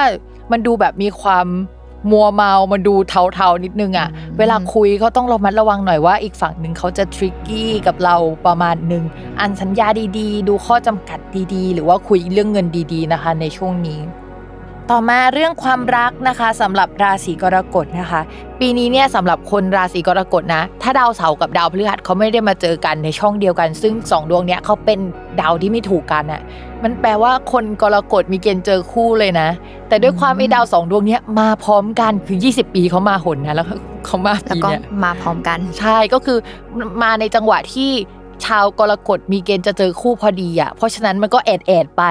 [0.52, 1.46] มันดูแบบมีความ
[2.10, 9.04] มัวเมามันดูเทาๆนิดนึงอะ่ะอืมเวลาคุยก็ต้องระมัดระวังหน่อยว่าอีกฝั่งหนึ่งเขาจะทริกกี้กับเราประมาณหนึ่ง
[9.40, 9.86] อ่านสัญญา
[10.18, 11.18] ดีๆ ดูข้อจำกัด
[11.54, 14.00] ดีๆ หรือว่าคุยเรื่องเงินดีๆนะคะ ในช่วงนี้
[14.92, 18.20] ต่อมาเรื่องความรักนะคะสำหรับราศีกรกฎนะคะ
[18.60, 24.98] ปีนี้เนี่ยสำหรับคนราศีกรกฎนะ ถ้าดาวเสาร์กับดาวพฤหัสเขาไม่ได้มาเจอกันในช่องเดียวกัน ซึ่งสองดวงเนี้ยเขาเป็น
[25.40, 26.42] ดาวที่ไม่ถูกกันอะ
[26.82, 29.48] มันแปลว่าคนกรกฎมีเกณฑ์เจอคู่เลยนะ
[29.88, 33.66] แต่ด้วยความไอ้ดาวสองดวงเนี้ยมาพร้อมกันคือ 20 ปีเขามาหนนะแล้ว
[34.06, 36.38] เขามาแล้วปีก็เนี้ยมาพร้อมกัน ใช่ก็คือ
[37.02, 37.92] มาในจังหวะที่
[38.44, 42.04] ชาวกรกฎมีเกณฑ์จะเจอคู่พอดีอะ เพราะฉะนั้นมันก็แอดแอดไป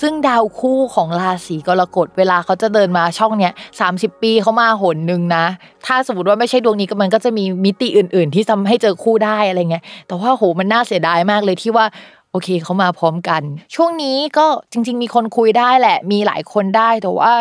[0.00, 3.52] ซึ่งดาวคู่ของราศีกรกฎเวลาเขาจะเดินมาช่องเนี้ย
[3.88, 5.46] 30ปีเขามาหนหนึ่งนะ
[5.86, 11.86] ถ้าสมมติว่าไม่ใช่ดวงนี้ก็มันก็จะมีมิติอื่น ๆ ที่ทำให้เจอคู่ได้อะไรเงี้ย แต่ว่าโหมันน่าเสียดายมากเลยที่ว่า
[12.32, 13.42] โอเคเขามาพร้อมกัน
[13.74, 17.32] ช่วงนี้ก็จริง ๆ มีคนคุยได้แหละ มีหลายคนได้แต่ว่า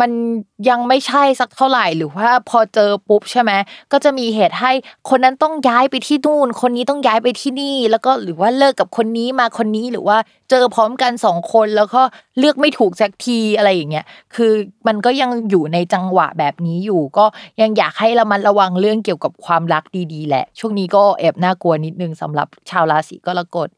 [0.00, 0.10] มัน
[0.68, 3.52] ยังไม่ใช่สักเท่าไหร่หรือว่าพอเจอปุ๊บใช่ไหม
[3.92, 4.72] ก็จะมีเหตุให้
[5.08, 10.18] คนนั้นต้องย้ายไปที่นู่น คนนี้ต้องย้ายไปที่นี่ แล้วก็หรือว่าเลิกกับคนนี้มาคนนี้หรือว่า
[10.50, 12.02] เจอพร้อมกันสองคนแล้วก็
[12.38, 14.52] เลือกไม่ถูกสักทีอะไรอย่างเงี้ยคือ
[14.86, 17.24] มันก็ยังอยู่ในจังหวะแบบนี้อยู่ ก็
[17.60, 23.68] ยังอยากให้ระมัดระวังเรื่องเกี่ยวกับความรักดีๆ แหละ ช่วงนี้ก็แอบน่ากลัวนิดนึงสำหรับชาวราศีกรกฎ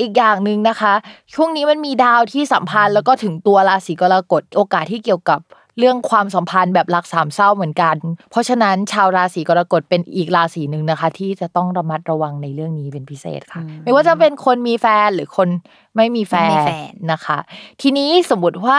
[0.00, 0.94] อีกอย่างหนึ่งนะคะ
[1.34, 5.40] ช่วงนี้มันมีดาวที่สัมพันธ์แล้วก็ถึงตัวราศีกรกฎโอกาสที่เกี่ยวกับ
[5.78, 7.96] เรื่องความสัมพันธ์แบบรักสามเศร้าเหมือนกัน
[8.30, 15.48] เพราะฉะนั้นชาวราศีกรกฎเป็นอีกราศีหนึ่งนะคะ ที่จะต้องระมัดระวังในเรื่องนี้เป็นพิเศษค่ะอืมไม่ว่าจะเป็นคนมีแฟนหรือคน
[15.96, 17.38] ไม่มีแฟไม่มีนแฟนนะคะ
[17.80, 18.78] ทีนี้สมมติว่า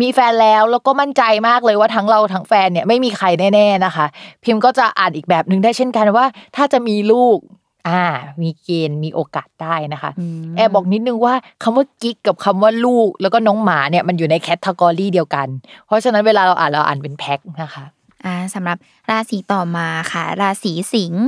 [0.00, 4.06] มีแฟนแล้วแล้วก็มั่นใจมากเลยว่าทั้งเราทั้งแฟนเนี่ยไม่มีใครแน่ ๆนะคะ
[4.44, 6.26] พิมพ์ก็จะอ่านอีกแบบหนึ่งได้เช่นกันว่า
[6.56, 7.38] ถ้าจะมีลูก
[7.88, 8.02] อ่า
[8.42, 15.48] มีเกณฑ์มีโอกาสได้นะคะอืมแอบบอกนิดนึงว่าคำว่ากิ๊กกับคำว่าลูก แล้วก็น้องหมาเนี่ยมันอยู่ในแคตตากรีเดียวกัน
[15.86, 17.84] เพราะฉะนั้นเวลาเราอ่านเราอ่านเป็นแพ็คนะคะ
[18.24, 18.78] อ่าสำหรับ
[19.10, 21.24] ราศีต่อมาค่ะ ราศีสิงห์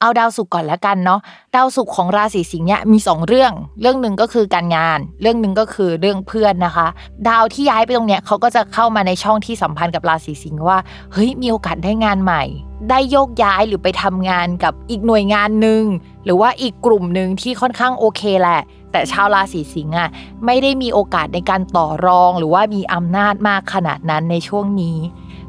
[0.00, 1.20] เอาดาวศุกร์ก่อนแล้วกันเนาะ
[1.54, 6.86] ดาวศุกร์ของราศีสิงห์เนี่ยมีสองเรื่อง เรื่องหนึ่งก็คือการงาน เรื่องหนึ่งก็คือเรื่องเพื่อนนะคะ
[7.28, 10.78] ดาวที่ย้ายไปตรงเนี้ยเขาก็จะเข้ามาในช่องที่สัมพันธ์กับราศีสิงห์ว่า
[11.12, 12.42] เฮ้ยมีโอกาสได้งานใหม่
[12.90, 15.82] ได้โยกย้ายหรือไปทำงานกับอีกหน่วยงานหนึ่ง
[16.24, 18.60] หรือว่าอีกกลุ่มหนึ่งที่ค่อนข้างโอเคแหละ
[18.92, 20.08] แต่ชาวราศีสิงห์อะ
[20.46, 24.98] ไม่ได้มีโอกาสในการต่อรอง หรือว่ามีอำนาจมากขนาดนั้นในช่วงนี้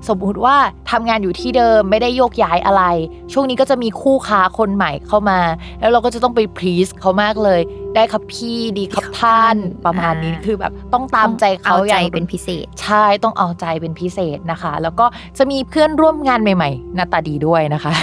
[0.08, 0.56] สมมุติว่า
[0.92, 2.84] ทำงานอยู่ที่เดิมไม่ได้โยกย้ายอะไร
[3.34, 5.40] ช่วงนี้ก็จะมีคู่ค้าคนใหม่เข้ามา
[5.80, 7.62] แล้วเราก็จะต้องไปพรีสเขามากเลย
[7.96, 15.06] ได้ครับพี่ดีครับท่านประมาณนี้คือแบบต้องตามใจเขาเอาอใจย่างเป็นพิเศษ ใช่ต้องเอาใจเป็นพิเศษนะคะ แล้วก็
[15.38, 17.94] จะมีเพื่อนร่วมงานใหม่ๆหน้าตาดีด้วยนะคะ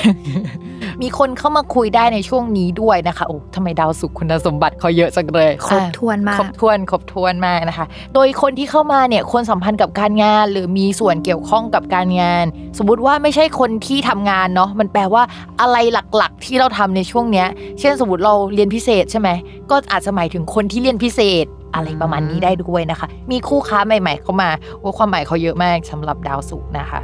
[1.02, 12.44] มีคนเข้ามาคุยได้ในช่วงนี้ด้วยนะคะโอ้ทำไมดาวสุขคุณสมบัติเขาเยอะจังเลยครบอะถ้วนมาก ครบถ้วนครบถ้วนมากนะคะ โดยคนที่เข้ามาเนี่ยคนสัมพันธ์กับการงาน หรือมีส่วนเกี่ยวข้องกับการงาน
[12.78, 15.22] สมมุติว่าไม่ใช่คนที่ทำงานเนาะมันแปลว่า
[15.60, 15.76] อะไร
[16.16, 17.46] หลักๆ ที่เราทำในช่วงเนี้ย
[17.80, 19.28] เช่นสมมติเราเรียนพิเศษใช่ไหม
[19.70, 27.00] ก็อาจจะหมายถึงคนที่เรียนพิเศษอะไรประมาณนี้ได้ด้วยนะคะ มีคู่ค้าใหม่ ๆ เข้ามาโอ้ความหมายเขาเยอะมากสำหรับดาวศุกร์นะคะ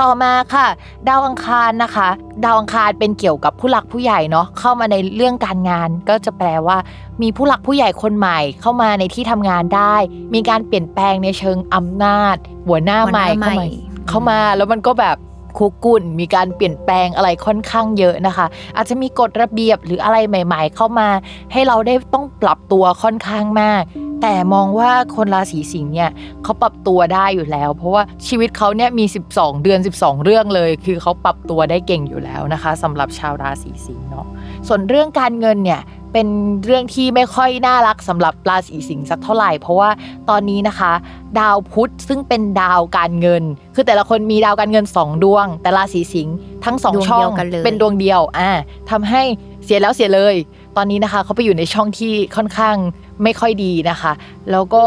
[0.00, 0.66] ต่อมาค่ะ
[1.08, 2.08] ดาวอังคารนะคะ
[2.44, 6.76] ดาวอังคารเป็นเกี่ยวกับผู้หลักผู้ใหญ่เนาะเข้ามาในเรื่องการงาน ก็จะแปลว่า
[7.22, 9.94] มีผู้หลักผู้ใหญ่คนใหม่ เข้ามาในที่ทำงานได้
[10.34, 12.36] มีการเปลี่ยนแปลงในเชิงอำนาจ
[12.68, 13.66] หัวหน้าใหม่หัวหน้าใหม่
[14.08, 15.16] เข้ามาเข้ามาแล้วมันก็แบบ
[15.58, 21.08] คุกุ่นมีการเปลี่ยนแปลงอะไรค่อนข้างเยอะนะคะ อาจจะมีกฎระเบียบหรืออะไรใหม่ ๆ เข้ามา
[21.52, 23.82] ให้เราได้ต้องปรับตัวค่อนข้างมาก
[24.22, 26.10] แต่มองว่าคนราศีสิงห์เนี่ย
[26.42, 34.26] เขาปรับตัวได้อยู่แล้ว เพราะว่าชีวิตเขาเนี่ยมี 12 เดือน 12 เรื่องเลย คือเขาปรับตัวได้เก่งอยู่แล้วนะคะสำหรับชาวราศีสิงห์เนาะ
[34.68, 35.80] ส่วนเรื่องการเงินเนี่ย
[36.14, 36.28] เป็น
[36.64, 39.90] เรื่องที่ไม่ค่อยน่ารักสำหรับราศีสิงห์สักเท่าไหร่ เพราะว่า
[40.30, 40.92] ตอนนี้นะคะ
[41.40, 43.42] ดาวพุธซึ่งเป็นดาวการเงิน
[43.74, 48.50] คือแต่ละคนมีดาวการเงิน 2 ดวง แต่ราศีสิงห์ทั้งสองดวงช่อเดีงยวกันเลยเป็นดวงเดียวอ่า
[48.90, 49.22] ทำให้
[49.64, 50.34] เสียแล้วเสียเลย
[50.76, 52.76] ตอนนี้นะคะเขาไปอยู่ในช่องที่ค่อนข้าง
[53.22, 54.12] ไม่ค่อยดีนะคะ
[54.50, 54.82] แล้วก็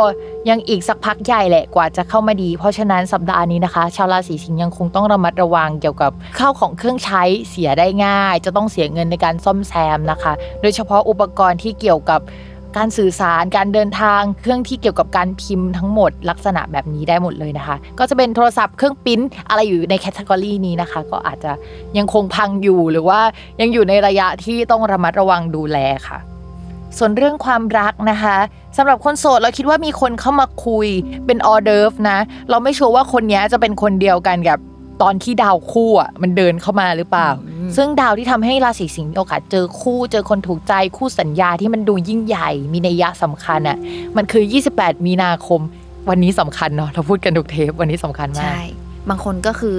[0.49, 12.19] ยังอีกสักพักใหญ่แหละกว่าจะเข้ามาดี เพราะฉะนั้นสัปดาห์นี้นะคะ ชาวราศีสิงห์ยังคงต้องระมัดระวังเกี่ยวกับข้าวของเครื่องใช้เสียได้ง่าย จะต้องเสียเงินในการซ่อมแซมนะคะ โดยเฉพาะอุปกรณ์ที่เกี่ยวกับ
[12.77, 21.51] การสื่อสารการเดินทางเครื่องที่เกี่ยวกับการพิมพ์ทั้งหมดลักษณะแบบนี้ได้หมดเลยนะคะ ก็จะเป็นโทรศัพท์เครื่องปิ้นอะไรอยู่ในแคตตากรีนี้นะคะ ก็อาจจะ
[21.97, 23.19] ยังคงพังอยู่หรือว่า
[23.61, 26.17] ยังอยู่ในระยะที่ต้องระมัดระวังดูแลค่ะ
[26.97, 28.37] ส่วนเรื่องความรักนะคะ
[28.77, 30.87] สำหรับคนโสดเราคิดว่ามีคนเข้ามาคุย
[31.25, 34.59] เป็นออเดิร์ฟนะ เราไม่ชัวร์ว่าคนนี้จะเป็นคนเดียวกันกับ
[35.01, 37.29] ตอนที่ดาวคู่อะมันเดินเข้ามาหรือเปล่า
[37.75, 43.77] ซึ่งดาวที่ทำให้ราศีสิงห์มีโอกาสเจอคู่เจอคนถูกใจคู่สัญญาที่มันดูยิ่งใหญ่มีนัยยะสำคัญอะ
[44.17, 44.43] มันคือ
[44.75, 45.61] 28 มีนาคม
[46.09, 48.61] วันนี้สำคัญเนาะเราพูดกันทุกเทปวันนี้สำคัญมากใช่
[49.09, 49.75] บางคนก็คือ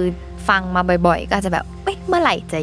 [0.49, 2.59] ฟังมาบ่อยๆ ก็อาจจะแบบเอ้ยเมื่อไหร่จะ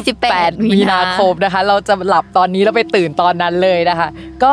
[0.00, 4.08] 28 มีนาคมนะคะ เราจะหลับตอนนี้แล้วไปตื่นตอนนั้นเลยนะคะ
[4.44, 4.52] ก็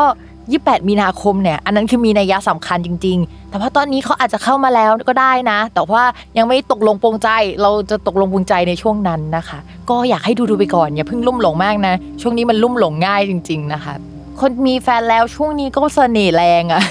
[0.51, 6.03] 28 มีนาคมเนี่ย อันนั้นคือมีนัยยะสำคัญจริง ๆ แต่ว่าตอนนี้เขาอาจจะเข้ามาแล้วก็ได้นะ แต่ว่า
[6.37, 7.29] ยังไม่ตกลงปรงใจ
[7.61, 13.93] เราจะตกลงปรงใจในช่วงนั้นนะคะ ก็อยากให้ดูดูไปก่อน อย่าเพิ่งลุ่มหลงมากนะ ช่วงนี้มันลุ่มหลงง่ายจริง ๆ นะคะ
[14.41, 16.81] คนมีแฟนแล้วช่วงนี้ก็เสน่ห์แรงอะ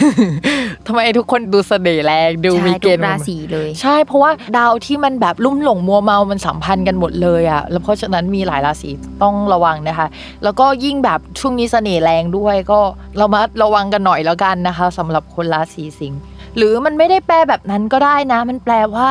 [0.87, 8.91] ทำไมทุกคนดูเสน่ห์แรงดูใช่มีเกทุณกฑ์ราศีเลย ใช่เพราะว่าดาวที่มันแบบลุ่มหลงมัวเมามันสัมพันธ์กันหมดเลยอะ่ะแล้วเพราะฉะนั้นมีหลายราศี
[9.23, 10.07] ต้องระวังนะคะ
[10.45, 12.81] แล้วก็ยิ่งแบบช่วงนี้เสน่ห์แรงด้วยก็
[13.19, 16.21] เรามาระวังกันหน่อยแล้วกันนะคะสำหรับคนราศีสิงห์
[16.57, 19.09] หรือมันไม่ได้แปลแบบนั้นก็ได้นะ มันแปลว่า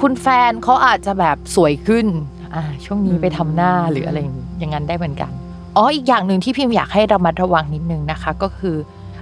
[0.00, 2.06] คุณแฟนเขาอาจจะแบบสวยขึ้น
[2.54, 5.30] อ่าช่วงนี้ไปทำหน้าหรืออะไรอย่างนี้อย่างนั้นได้เหมือนกัน
[5.76, 8.76] อ๋ออีกอย่างหนึ่งที่พิมพ์อยากให้ระมัดระวังนิดนึงนะคะ ก็คือ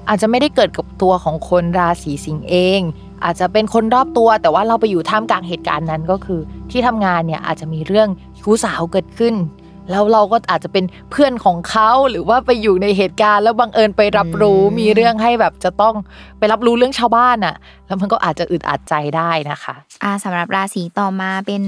[0.09, 2.81] อาจจะไม่ได้เกิดกับตัวของคนราศีสิงห์เอง
[3.25, 8.09] อาจจะเป็นคนรอบตัว แต่ว่าเราไปอยู่ท่ามกลางเหตุการณ์นั้นก็คือ ที่ทำงานเนี่ยอาจจะมีเรื่อง
[8.41, 9.35] ชู้สาวเกิดขึ้น
[9.91, 15.95] แล้วเราก็อาจจะเป็นเพื่อนของเขาหรือว่าไปอยู่ในเหตุการณ์แล้วบังเอิญไปรับรู้มมีเรื่องให้แบบจะต้อง
[16.39, 21.63] ไปรับรู้เรื่องชาวบ้านอะแล้วมันก็อาจจะอึดอัดใจได้นะคะอ่าสำหรับราศีต่อมาเป็น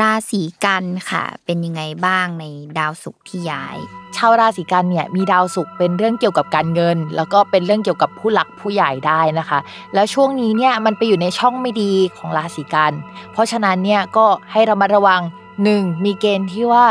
[0.00, 2.44] ราศีกันค่ะ เป็นยังไงบ้างใน
[2.78, 3.76] ดาวศุกร์ที่ย้าย
[4.16, 9.58] ชาวราศีกันเนี่ยมีดาวศุกร์เป็นเรื่องเกี่ยวกับการเงิน แล้วก็เป็นเรื่องเกี่ยวกับผู้หลักผู้ใหญ่ได้นะคะ
[9.94, 12.92] แล้วช่วงนี้เนี่ยมันไปอยู่ในช่องไม่ดีของราศีกัน
[13.32, 15.20] เพราะฉะนั้นเนี่ยก็ให้เรามาระวัง
[15.64, 16.84] หนึ่งมีเกณฑ์ที่ว่า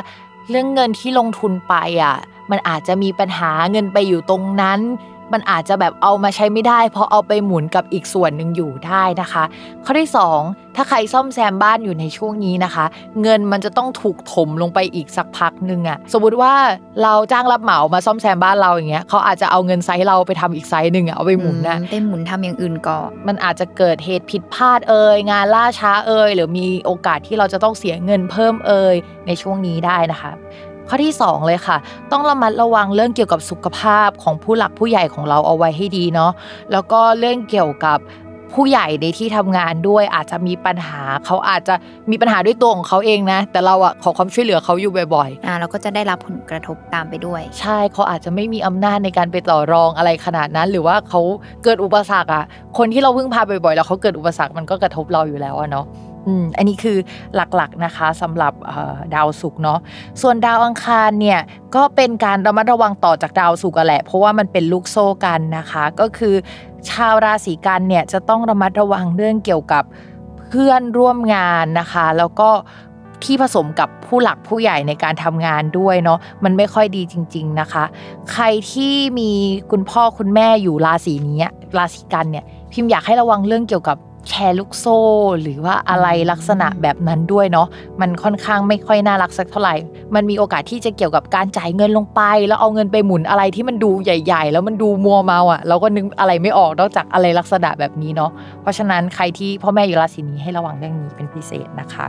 [0.49, 2.15] เรื่องเงินที่ลงทุนไปอะ
[2.51, 4.79] มันอาจจะมีปัญหาเงินไปอยู่ตรงนั้น
[5.33, 9.43] มันอาจจะแบบเอามาใช้ไม่ได้ เพราะเอาไปหมุนกับอีกส่วนหนึ่งอยู่ได้นะคะ
[9.85, 10.09] ข้อที่
[10.43, 12.85] 2 ถ้าใครซ่อมแซมบ้านอยู่ในช่วงนี้นะคะ
[13.21, 16.53] เงินมันจะต้องถูกถมลงไปอีกสักพักหนึ่งอะสมมติว่า
[17.03, 28.95] เราจ้างรับเหมามาซ่อมแซมบ้านเราอย่างเงี้ยเขาอาจจะเอาเงินไซส์เราไปทำอีกไซส์หนึ่งอะเอาไปหมุนนะอืมไปหมุนทำอย่างอื่นก่อนมันอาจจะเกิดเหตุผิดพลาดเอ่ยงานล่าช้าเอ่ยหรือมีโอกาสที่เราจะต้องเสียเงินเพิ่มเอย
[29.27, 30.31] ในช่วงนี้ได้นะคะ
[30.93, 31.77] ข้อที่ 2 เลยค่ะ
[32.11, 36.31] ต้องระมัดระวังเรื่องเกี่ยวกับสุขภาพของผู้หลักผู้ใหญ่ของเราเอาไว้ให้ดีเนาะ
[36.71, 37.99] แล้วก็เรื่องเกี่ยวกับ
[38.53, 41.75] ผู้ใหญ่ในที่ทำงานด้วยอาจจะมีปัญหาเขาอาจจะ
[42.11, 51.21] มีปัญหาด้วยตัวของเขาเองนะ แต่เราอะขอความช่วยเหลือเขาอยู่บ่อยๆอ่าเราก็จะได้รับผลกระทบตามไปด้วย ใช่เขาอาจจะไม่มีอำนาจในการไปต่อรองอะไรขนาดนั้น หรือว่าเขา
[51.63, 52.43] เกิดอุปสรรคอะ
[52.77, 55.85] คนที่เราพึ่งพาบ่อยๆ แล้วเขาเกิดอุปสรรคมันก็กระทบเราอยู่แล้วอะเนาะ
[56.27, 56.97] อืมอันนี้คือ
[57.35, 58.53] หลักๆนะคะสำหรับ
[59.15, 59.79] ดาวศุกร์เนาะ
[60.21, 61.39] ส่วนดาวอังคารเนี่ย
[61.75, 66.35] ก็เป็นการระมัดระวังต่อจากดาวศุกร์แหละ เพราะว่ามันเป็นลูกโซ่กันนะคะ ก็คือ
[66.89, 69.83] ชาวราศีกันเนี่ยจะต้องระมัดระวังเรื่องเกี่ยวกับ
[70.49, 72.49] เพื่อนร่วมงานนะคะ แล้วก็
[73.23, 77.83] ที่ผสมกับผู้หลักผู้ใหญ่ในการทำงานด้วยเนาะมันไม่ค่อยดีจริง ๆนะคะ
[78.31, 79.31] ใครที่มี
[79.71, 83.97] คุณพ่อคุณแม่อยู่ราศีนี้ราศีกันเนี่ยพิมพ์อยากให้ระวังเรื่องเกี่ยวกับ
[84.29, 84.99] แชร์ลูกโซ่
[85.41, 87.67] หรือว่าอะไรลักษณะแบบนั้นด้วยเนาะ
[88.01, 89.75] มันค่อนข้างไม่ค่อยน่ารักสักเท่าไหร่
[90.15, 98.31] มันมีโอกาสที่จะเกี่ยวกับการจ่ายเงินลงไป แล้วเอาเงินไปหมุนอะไรที่มันดูใหญ่ ๆ แล้วมันดูมัวเมาอะเราก็นึกอะไรไม่ออกนอกจากอะไรลักษณะแบบนี้เนาะ
[98.61, 102.07] เพราะฉะนั้นใครที่พ่อแม่อยู่ราศีนี้ให้ระวังเรื่องนี้เป็นพิเศษนะคะ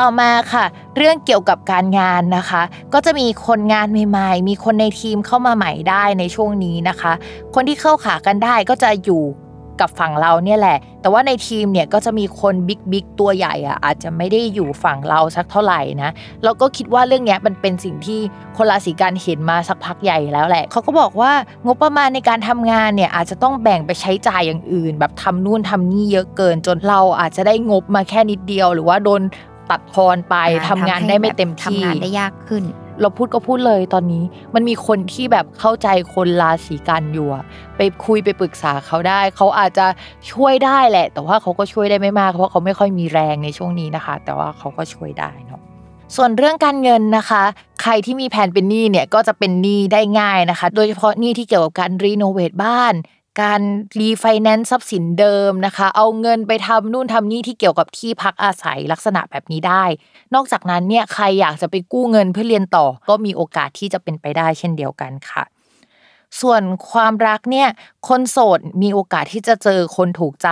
[0.00, 0.64] ต่อมาค่ะ
[0.96, 7.12] เรื่องเกี่ยวกับการงานนะคะ ก็จะมีคนงานใหม่ๆ มีคนในทีมเข้ามาใหม่ได้ในช่วงนี้นะคะ
[7.54, 9.22] คนที่เข้าขากันได้ก็จะอยู่
[9.82, 16.10] กับฝั่งเราเนี่ยแหละ แต่ว่าในทีมเนี่ยก็จะมีคนบิ๊กบิ๊กตัวใหญ่อะอาจจะไม่ได้อยู่ฝั่งเราสักเท่าไหร่นะ
[16.44, 18.20] เราก็คิดว่าเรื่องเนี้ยมันเป็นสิ่งที่
[18.56, 21.32] คนราศีกันเห็นมาสักพักใหญ่แล้วแหละเขาก็บอกว่า
[21.66, 29.22] งบประมาณในการทำงานเนี่ยอาจจะต้องแบ่งไปใช้จ่ายอย่างอื่น แบบทำนู่นทำนี่เยอะเกิน จนเราอาจจะได้งบมาแค่นิดเดียว หรือว่าโดน
[29.70, 32.64] ตัดทอนไปอ่ทำงานได้ไม่เต็มที่ทำงานได้ยากขึ้น
[33.02, 37.28] เราพูดก็พูดเลยตอนนี้ มันมีคนที่แบบเข้าใจคนราศีกันอยู่
[37.76, 39.86] ไปคุยไปปรึกษาเขาได้ เขาอาจจะ
[40.32, 45.60] ช่วยได้แหละ แต่ว่าเขาก็ช่วยได้ไม่มากเพราะเขาไม่ค่อยมีแรงในช่วงนี้นะคะ แต่ว่าเขาก็ช่วยได้เนาะ
[46.16, 47.42] ส่วนเรื่องการเงินนะคะ
[47.82, 52.94] ใครที่มีแผนเป็นหนี้เนี่ยก็จะเป็นหนี้ได้ง่ายนะคะ โดยเฉพาะหนี้ที่เกี่ยวกับการ renovate บ้าน
[53.40, 53.60] การ
[54.00, 59.84] รีไฟแนนซ์ทรัพย์สินเดิมนะคะ เอาเงินไปทำนู่นทำนี่ที่เกี่ยวกับที่พักอาศัยลักษณะแบบนี้ได้
[60.34, 65.44] นอกจากนั้นเนี่ยใครอยากจะไปกู้เงินเพื่อเรียนต่อ ก็มีโอกาสที่จะเป็นไปได้เช่นเดียวกันค่ะ
[66.40, 67.68] ส่วนความรักเนี่ย
[68.08, 70.48] คนโสดมีโอกาสที่จะเจอคนถูกใจ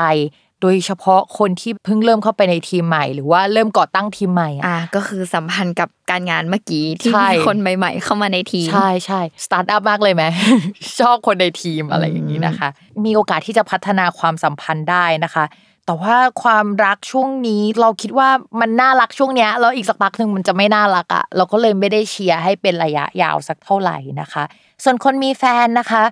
[0.61, 10.25] โดยเฉพาะคนที่เพิ่งเริ่มเข้าไปในทีมใหม่ หรือว่าเริ่มก่อตั้งทีมใหม่อะอ่าก็คือสัมพันธ์กับการงานเมื่อกี้ที่ใช่มีคนใหม่ ๆ เข้ามาในทีมใช่ใช่สตาร์ทอัพมากเลยไหม
[11.01, 12.69] ชอบคนในทีมอะไรอย่างนี้นะคะ
[13.05, 15.45] มีโอกาสที่จะพัฒนาความสัมพันธ์ได้นะคะ
[15.87, 18.29] แต่ว่าความรักช่วงนี้เราคิดว่า
[18.61, 24.45] มันน่ารักช่วงเนี้ยแล้วอีกสักพักหนึ่งมันจะไม่น่ารักอะ่ะเราก็เลยไม่ได้เชียร์ให้เป็นระยะยาวสักเท่าไหร่นะคะ
[24.85, 26.03] ส่วนคนมีแฟนนะคะ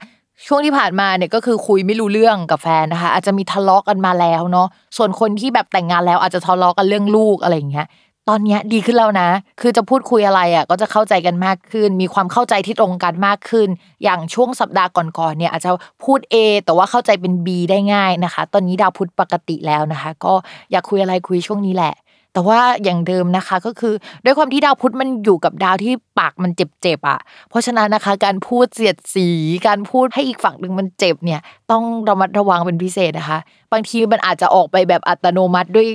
[0.46, 7.86] ช่วงที่ผ่านมาเนี่ยก็คือคุยไม่รู้เรื่องกับแฟนนะคะ อาจจะมีทะเลาะกันมาแล้วเนาะส่วนคนที่แบบแต่งงานแล้วอาจจะทะเลาะกันเรื่องลูกอะไรอย่างเงี้ย
[8.28, 9.28] ตอนเนี้ยดีขึ้นแล้วนะ
[9.60, 13.68] คือจะพูดคุยอะไรอะก็จะเข้าใจกันมากขึ้น มีความเข้าใจที่ตรงกันมากขึ้น
[14.04, 15.70] อย่างช่วงสัปดาห์ก่อนๆเนี่ยอาจจะ
[16.04, 20.32] พูด A แต่ว่าเข้าใจเป็น B ได้ง่ายนะคะ ตอนนี้ดาวพุธปกติแล้วนะคะ ก็
[20.70, 21.94] อยากคุยอะไรคุยช่วงนี้แหละ
[22.32, 29.28] แต่ว่าอย่างเดิมนะคะก็คือด้วยความที่ดาวพุธมันอยู่กับดาวที่ปากมันเจ็บๆอะ เพราะฉะนั้นนะคะ การพูดเสียดสี
[29.66, 33.38] การพูดให้อีกฝั่งหนึ่งมันเจ็บเนี่ย ต้องระมัดระวังเป็นพิเศษนะคะ
[33.72, 35.86] บางทีมันอาจจะออกไปแบบอัตโนมัติด้วย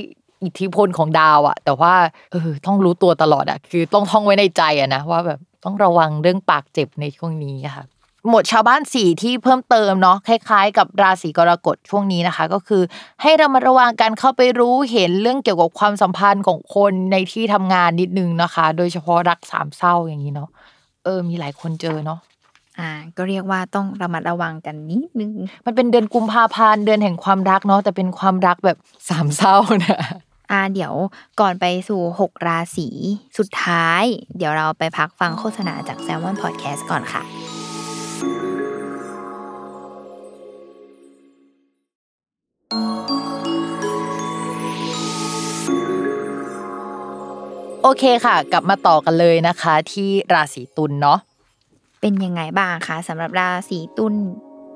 [0.43, 1.93] อิทธิพลของดาวอะแต่ว่า
[2.31, 7.85] เออต้องรู้ตัวตลอดอะคือต้องท่องไว้ในใจอะนะว่าแบบต้องระวังเรื่องปากเจ็บในช่วงนี้ค่ะ
[8.29, 12.83] หมดชาวบ้านสี่ที่เพิ่มเติมเนาะคล้ายๆ กับราศีกรกฎช่วงนี้นะคะ ก็คือ
[13.21, 20.49] ให้เรามาระวังการเข้าไปรู้เห็นเรื่องเกี่ยวกับความสัมพันธ์ของคนในที่ทำงานนิดนึงนะคะ โดยเฉพาะรักสามเศร้าอย่างนี้เนาะ
[21.03, 22.19] เออ มีหลายคนเจอเนาะ
[22.79, 25.33] อ่า ก็เรียกว่าต้องระมัดระวังกันนิดนึง
[25.65, 28.77] มันเป็นเดือนกุมภาพันธ์เดือนแห่งความรักเนาะแต่เป็นความรักแบบ
[29.09, 29.55] สามเศร้า
[29.85, 29.99] นะ
[30.51, 30.93] อ่าเดี๋ยว
[31.39, 32.87] ก่อนไปสู่ 6 ราศี
[33.37, 34.03] สุดท้าย
[34.37, 37.23] เดี๋ยวเราไปพักฟังโฆษณาจาก Salmon Podcast ก่อนค่ะ
[47.81, 51.19] โอเคค่ะ กลับมาต่อกันเลยนะคะ ที่ราศีตุลเนาะ
[52.01, 54.13] เป็นยังไงบ้างคะสำหรับราศีตุล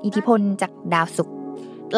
[0.04, 1.36] อิทธิพลจากดาวศุกร์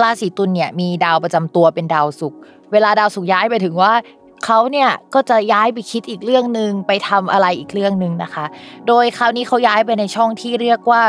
[0.03, 2.39] ราศีตุลเนี่ยมีดาวประจำตัวเป็นดาวศุกร์
[2.73, 8.45] เวลาดาวศุกร์ย้ายไปถึงว่าใค เขาเนี่ยก็จะย้ายไปคิดอีกเรื่องหนึ่งไปทำอะไรอีกเรื่องหนึ่งนะคะ
[8.89, 11.03] โดยคราวนี้เขาย้ายไปในช่องที่เรียกว่า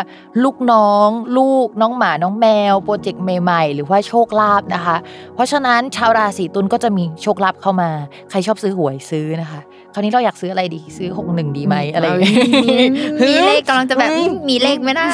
[0.44, 4.98] ลูกน้อง ลูกน้องหมาน้องแมวโปรเจกต์ใหม่ๆ หรือว่าโชคลาภนะคะ
[5.36, 7.90] เพราะฉะนั้นชาวราศีตุลก็จะมีโชคลาภเข้ามา
[8.30, 9.62] ใครชอบซื้อหวยซื้อนะคะ
[9.94, 12.88] คราวนี้เราอยากซื้ออะไรดีซื้อหกหนึ่งดีไหมอะไรอย่างเงี้ย
[13.28, 14.10] มีเลขกำลังจะแบบ
[14.50, 15.08] มีเลขไหมนะ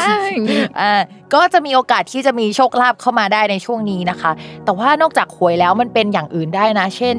[0.80, 0.94] อ่า
[1.34, 4.32] ก็จะมีโอกาสที่จะมีโชคลาภเข้ามาได้ในช่วงนี้นะคะ
[4.66, 7.16] แต่ว่านอกจากหวยแล้วมันเป็นอย่างอื่นได้นะ เช่น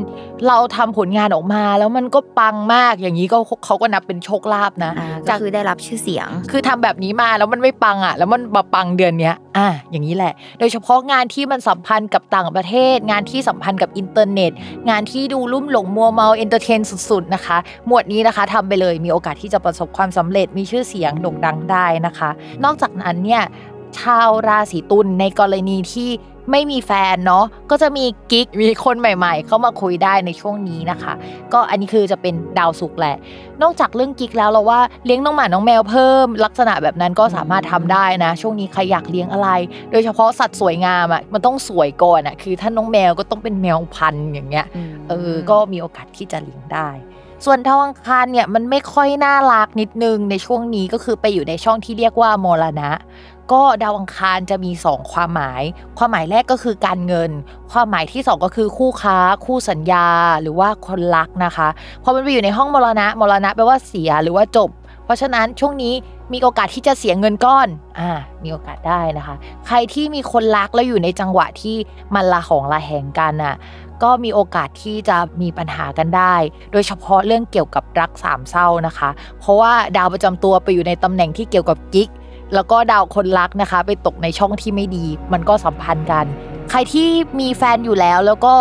[0.49, 14.53] เราทำผลงานออกมาแล้วมันก็ปังมากอย่างนี้ก็เขาก็นับเป็นโชคลาภนะอ่าก็จากคือได้รับชื่อเสียง คือทำแบบนี้มาแล้วมันไม่ปังอะ แล้วมันมาปังเดือนเนี้ยอะอย่างนี้แหละ โดยเฉพาะงานที่มันสัมพันธ์กับต่างประเทศ งานที่สัมพันธ์กับอินเทอร์เน็ต
[14.91, 22.31] งานที่ดูลุ่มหลงมัวเมา entertain สุดๆนะคะ หมวดนี้นะคะทำไปเลยมีโอกาสที่จะประสบความสำเร็จมีชื่อเสียงโด่งดังได้นะคะ
[22.65, 23.43] นอกจากนั้นเนี่ย
[24.01, 26.11] ชาวราศีตุลในกรณีที่
[26.53, 31.13] ไม่มีแฟนเนาะก็จะมีกิ๊กมีคนใหม่ ๆ เข้ามาคุยได้ในช่วงนี้นะคะ
[31.53, 33.17] ก็อันนี้คือจะเป็นดาวศุกร์แหละ
[33.63, 39.49] นอกจากเรื่องกิ๊กแล้วเราว่าเลี้ยงน้องหมาน้องแมวเพิ่ม ลักษณะแบบนั้นก็สามารถทำได้นะ ช่วงนี้ใครอยากเลี้ยงอะไร
[39.91, 44.67] โดยเฉพาะสัตว์สวยงามอะมันต้องสวยก่อนอะคือถ้าน้องแมวก็ต้องเป็นแมวพันธุ์อย่างเงี้ย
[45.09, 46.91] เออก็มีโอกาสที่จะเลี้ยงได้
[47.45, 52.91] ส่วนดาวอังคารเนี่ยมันไม่ค่อยน่ารักนิดนึงในช่วงนี้ก็คือไปอยู่ในช่องที่เรียกว่ามรณะ
[53.53, 55.63] ก็ดาวอังคารจะมี 2 ความหมาย
[55.99, 57.31] ความหมายแรกก็คือการเงิน
[57.73, 60.07] ความหมายที่ 2 ก็คือคู่ค้า คู่สัญญา
[60.41, 61.69] หรือว่าคนรักนะคะ
[62.03, 64.71] พอมันไปอยู่ในห้องมรณะมรณะแปลว่าเสียหรือว่าจบ
[65.05, 65.95] เพราะฉะนั้นช่วงนี้
[66.33, 68.11] มีโอกาสที่จะเสียเงินก้อน อ่า
[68.43, 69.35] มีโอกาสได้นะคะ
[69.67, 71.77] ใครที่มีคนรักแล้วอยู่ในจังหวะที่
[72.15, 73.57] มันละของละแหงกันอะ
[74.03, 76.35] ก็มีโอกาสที่จะมีปัญหากันได้
[76.73, 82.09] โดยเฉพาะเรื่องเกี่ยวกับรักสามเศร้านะคะ เพราะว่าดาวประจำตัวไปอยู่ในตำแหน่งที่เกี่ยวกับกิ๊ก
[82.55, 86.27] แล้วก็ดาวคนรักนะคะ ไปตกในช่องที่ไม่ดี มันก็สัมพันธ์กัน
[86.71, 87.09] ใครที่
[87.41, 88.55] มีแฟนอยู่แล้ว แล้วก็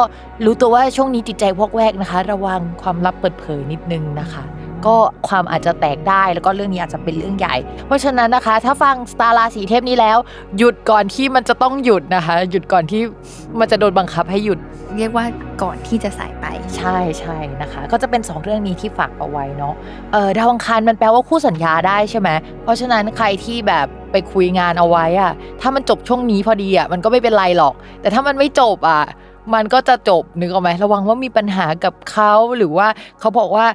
[0.45, 4.43] รู้ตัวว่าช่วงนี้จิตใจพวกแวกนะคะ ระวังความลับเปิดเผยนิดนึงนะคะ
[4.87, 4.97] ก็
[5.27, 7.55] ความอาจจะแตกได้แล้วก็เรื่องนี้อาจจะเป็นเรื่องใหญ่
[7.87, 10.17] เพราะฉะนั้นนะคะ ถ้าฟังสตาร์ราศีเทพนี้แล้ว
[10.57, 13.01] หยุดก่อนที่มันจะต้องหยุดนะคะ หยุดก่อนที่
[13.59, 14.59] มันจะโดนบังคับให้หยุด
[14.97, 15.25] เรียกว่า
[15.63, 16.45] ก่อนที่จะสายไป
[16.77, 19.73] ใช่ใช่นะคะ ก็จะเป็น 2 เรื่องนี้ที่ฝากเอาไว้เนาะ
[20.13, 22.29] เออดาวอังคารมันแปลว่าคู่สัญญาได้ใช่ไหม
[22.63, 29.03] เพราะฉะนั้นใครที่แบบไปคุยงานเอาไว้อะถ้ามันจบช่วงนี้พอดีอะมันก็ไม่เป็นไรหรอก แต่ถ้ามันไม่จบอะ
[29.55, 32.87] มันก็จะจบนึกออกไหมระวังว่ามีปัญหากับเขาหรือว่า
[33.19, 33.65] เขาบอกว่า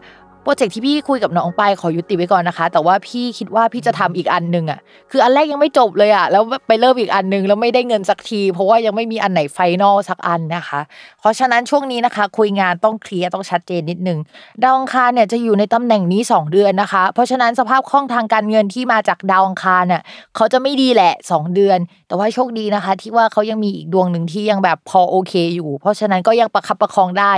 [0.45, 10.81] โปรเจกต์ที่พี่คุยกับน้องไปขอยุติไว้ก่อนนะคะ แต่ว่าพี่คิดว่าพี่จะทำอีกอันหนึ่งอะคืออันแรกยังไม่จบเลยอะแล้วไปเริ่มอีกอันหนึงแล้วไม่ได้เงินสักที เพราะว่ายังไม่มีอันไหนไฟนอลสักอันนะคะ
[11.21, 14.19] เพราะฉะนั้นช่วงนี้นะคะ คุยงานต้องเคลียร์ต้องชัดเจนนิดนึง
[14.63, 20.03] ดาวอังคารเนี่ยจะอยู่ในตำแหน่งนี้ 2 เดือนนะคะ เพราะฉะนั้นสภาพคล่องทางการเงินที่มาจากดาวอังคารเนี่ย
[20.37, 21.79] เขาจะไม่ดีแหละ 2 เดือน
[22.09, 27.35] แต่ว่าโชคดีนะคะ ที่ว่าเขายังมีอีกดวงหนึ่งที่ยังแบบพอโอเคอยู่ เพราะฉะนั้นก็ยังประคับประคองได้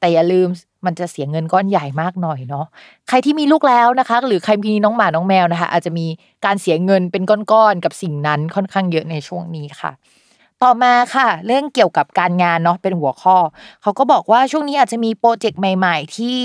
[0.00, 0.48] แต่อย่าลืม
[0.86, 2.66] มันจะเสียเงินก้อนใหญ่มากหน่อยเนาะ
[3.08, 6.06] ใครที่มีลูกแล้วนะคะ หรือใครมีน้องหมาน้องแมวนะคะ อาจจะมี
[6.44, 9.92] การเสียเงินเป็นก้อนๆกับสิ่งนั้นค่อนข้างเยอะในช่วงนี้ค่ะ
[10.64, 13.36] ต่อมาค่ะ เรื่องเกี่ยวกับการงานเนาะเป็นหัวข้อ
[13.82, 16.36] เขาก็บอกว่าช่วงนี้อาจจะมีโปรเจกต์ใหม่ ๆ ที่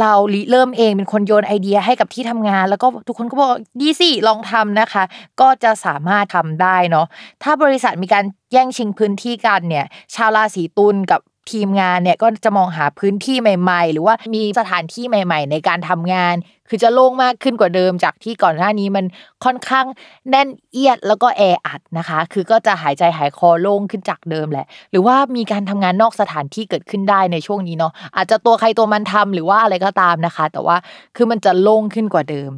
[0.00, 0.12] เรา
[0.50, 5.04] เริ่มเองเป็นคนโยนไอเดียให้กับที่ทำงาน แล้วก็ทุกคนก็บอกดีสิลองทำนะคะ
[5.40, 7.06] ก็จะสามารถทำได้เนาะ
[7.42, 16.34] ถ้าบริษัทมีการแย่งชิงพื้นที่กันเนี่ย ชาวราศีตุลกับ ทีมงานเนี่ยก็จะมองหาพื้นที่ใหม่ ๆ หรือว่ามีสถานที่ใหม่ ๆ ในการทำงาน
[16.68, 19.04] คือจะโล่งมากขึ้นกว่าเดิมจากที่ก่อนหน้านี้มัน
[19.44, 19.86] ค่อนข้าง
[20.30, 30.76] แน่นเอียดแล้วก็แออัดนะคะ คือก็จะหายใจหายคอโล่งขึ้นจากเดิมแหละ หรือว่ามีการทำงานนอกสถานที่เกิดขึ้นได้ในช่วงนี้เนาะอาจจะตัวใครตัวมันทำหรือว่าอะไรก็ตามนะคะ แต่ว่า
[31.16, 32.52] คือมันจะโล่งขึ้นกว่าเดิม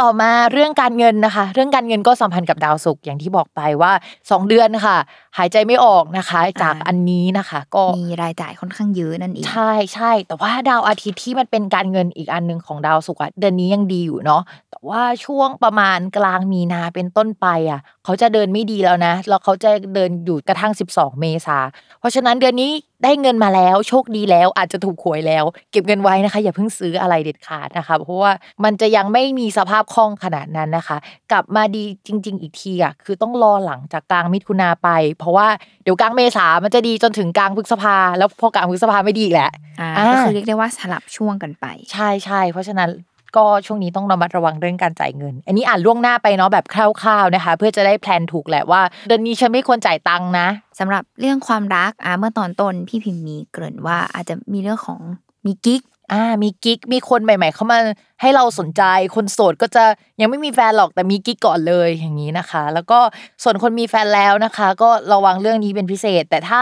[0.00, 4.96] ต่อมาเรื่องการเงินนะคะ เรื่องการเงินก็สัมพันธ์กับดาวศุกร์อย่างที่บอกไปว่า 2 เดือนค่ะ
[5.38, 21.58] หายใจไม่ออกนะคะ จากอ่าอันนี้นะคะ ก็มีรายจ่ายค่อนข้างเยอะนั่นเองใช่ใช่แต่ว่าดาวอาทิตย์ที่มันเป็นการเงินอีกอันหนึ่งของดาวศุกร์อะเดือนนี้ยังดีอยู่เนาะแต่ว่าช่วงประมาณกลางมีนาเป็นต้นไปอะ เขาจะเดินไม่ดีแล้วนะแล้วเขาจะเดินอยู่กระทั่ง 12 เมษา
[22.00, 22.70] เพราะฉะนั้นเดือนนี้
[23.04, 28.32] ได้เงินมาแล้วโชคดีแล้วอาจจะถูกหวยแล้ว เก็บเงินไว้นะคะ อย่าเพิ่งซื้ออะไรเด็ดขาดนะคะ เพราะว่า
[28.64, 30.96] มันจะยังไม่มีสภาพคล่องขนาดนั้นนะคะ
[31.32, 34.88] กลับมาดีจริง ๆ อีกทีอะคือต้องรอหลังจากกลางมิถุนาไป
[35.18, 35.46] เพราะว่า
[35.82, 42.90] เดี๋ยวกลางเมษามันจะดีจนถึงกลางพฤษภา แล้วพอกลางพฤษภาไม่ดีอีกแหละอ่าอ่าก็คือเรียกได้ว่าสลับช่วงกันไป ใช่ใช่เพราะฉะนั้น
[43.36, 50.48] ก็ช่วงนี้ต้องระมัดระวังเรื่องการจ่ายเงิน อันนี้อ่านล่วงหน้าไปเนาะแบบคร่าวๆนะคะ เพื่อจะได้แพลนถูกแหละว่าเดือนนี้ฉันไม่ควรจ่ายตังค์นะ
[50.78, 55.00] สำหรับเรื่องความรักอ่าเมื่อตอนต้นพี่พิมพ์มีเกริ่นว่าอาจจะมีเรื่องของ
[55.46, 55.82] มีกิ๊ก
[56.12, 57.78] อ่ามีกิ๊กมีคนใหม่ ๆ เข้ามา
[58.20, 58.82] ให้เราสนใจ
[59.14, 59.84] คนโสดก็จะ
[60.20, 62.98] ยังไม่มีแฟนหรอกแต่มีกิ๊กก่อนเลยอย่างนี้นะคะ แล้วก็
[63.42, 66.60] ส่วนคนมีแฟนแล้วนะคะ ก็ระวังเรื่องนี้เป็นพิเศษ แต่ถ้า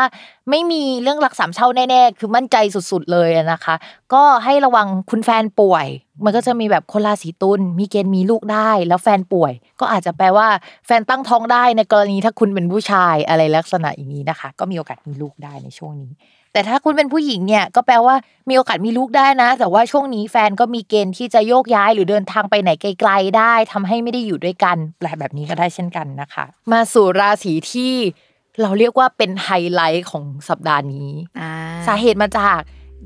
[0.51, 2.57] ไม่มีเรื่องรักสามเช่าแน่ๆคือมั่นใจ
[2.91, 3.75] สุดๆเลยนะคะ
[4.15, 5.87] ก็ให้ระวังคุณแฟนป่วย
[6.25, 10.49] มันก็จะมีแบบคนราศีตุลมีเกณฑ์มีลูกได้ แล้วแฟนป่วย ก็อาจจะแปลว่า
[10.87, 16.13] แฟนตั้งท้องได้ในกรณีถ้าคุณเป็นผู้ชายอะไรลักษณะอย่างนี้นะคะ ก็มีโอกาสมีลูกได้ในช่วงนี้
[16.53, 18.15] แต่ถ้าคุณเป็นผู้หญิงเนี่ยก็แปลว่า
[18.49, 27.93] มีโอกาสมีลูกได้นะ แต่ว่าช่วงนี้แฟนก็มีเกณฑ์ที่จะโยกย้ายหรือเดินทางไปไหนไกล ๆ ได้ทำให้ไม่ได้อยู่ด้วยกันแปลแบบนี้ก็ได้เช่นกันนะคะ มาสู่ราศีที่
[28.61, 31.53] เราเรียกว่าเป็นไฮไลท์ของสัปดาห์นี้อ่า
[31.87, 32.59] สาเหตุมาจาก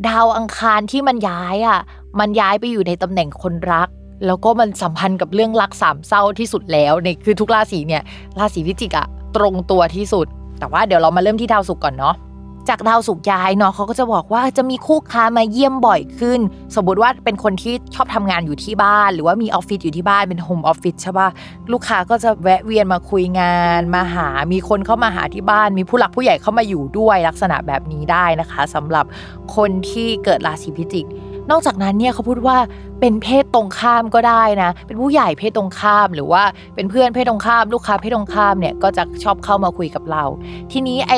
[0.09, 1.81] ดาวอังคารที่มันย้ายอะ
[2.21, 3.89] มันย้ายไปอยู่ในตำแหน่งคนรัก
[4.27, 8.03] แล้วก็มันสัมพันธ์กับเรื่องรักสามเศร้าที่สุดแล้วในคือทุกราศีเนี่ย
[8.39, 10.27] ราศีพิจิกอะตรงตัวที่สุด
[10.59, 12.15] แต่ว่าเดี๋ยวเรามาเริ่มที่ดาวศุกร์ก่อนเนาะ
[12.69, 16.41] จากดาวศุกร์ย้ายเนาะเขาก็จะบอกว่าจะมีคู่ค้ามาเยี่ยมบ่อยขึ้น
[16.77, 21.29] สมมติว่าเป็นคนที่ชอบทำงานอยู่ที่บ้าน หรือว่ามีออฟฟิศอยู่ที่บ้านเป็นโฮมออฟฟิศใช่ป่ะ
[21.73, 29.05] ลูกค้าก็จะแวะเวียนมาคุยงานมาหา มีคนเข้ามาหาที่บ้าน มีผู้หลักผู้ใหญ่เข้ามาอยู่ด้วยลักษณะแบบนี้ได้นะคะสำหรับ
[29.57, 31.07] คนที่เกิดราศีพิจิก
[31.51, 32.59] นอกจากนั้นเนี่ยเขาพูดว่า
[33.05, 36.43] เป็นเพศตรงข้ามก็ได้นะ เป็นผู้ใหญ่เพศตรงข้าม หรือว่า
[36.75, 40.25] เป็นเพื่อนเพศตรงข้าม ลูกค้าเพศตรงข้ามเนี่ยก็จะชอบเข้ามาคุยกับเรา
[40.73, 41.15] ทีนี้ไอ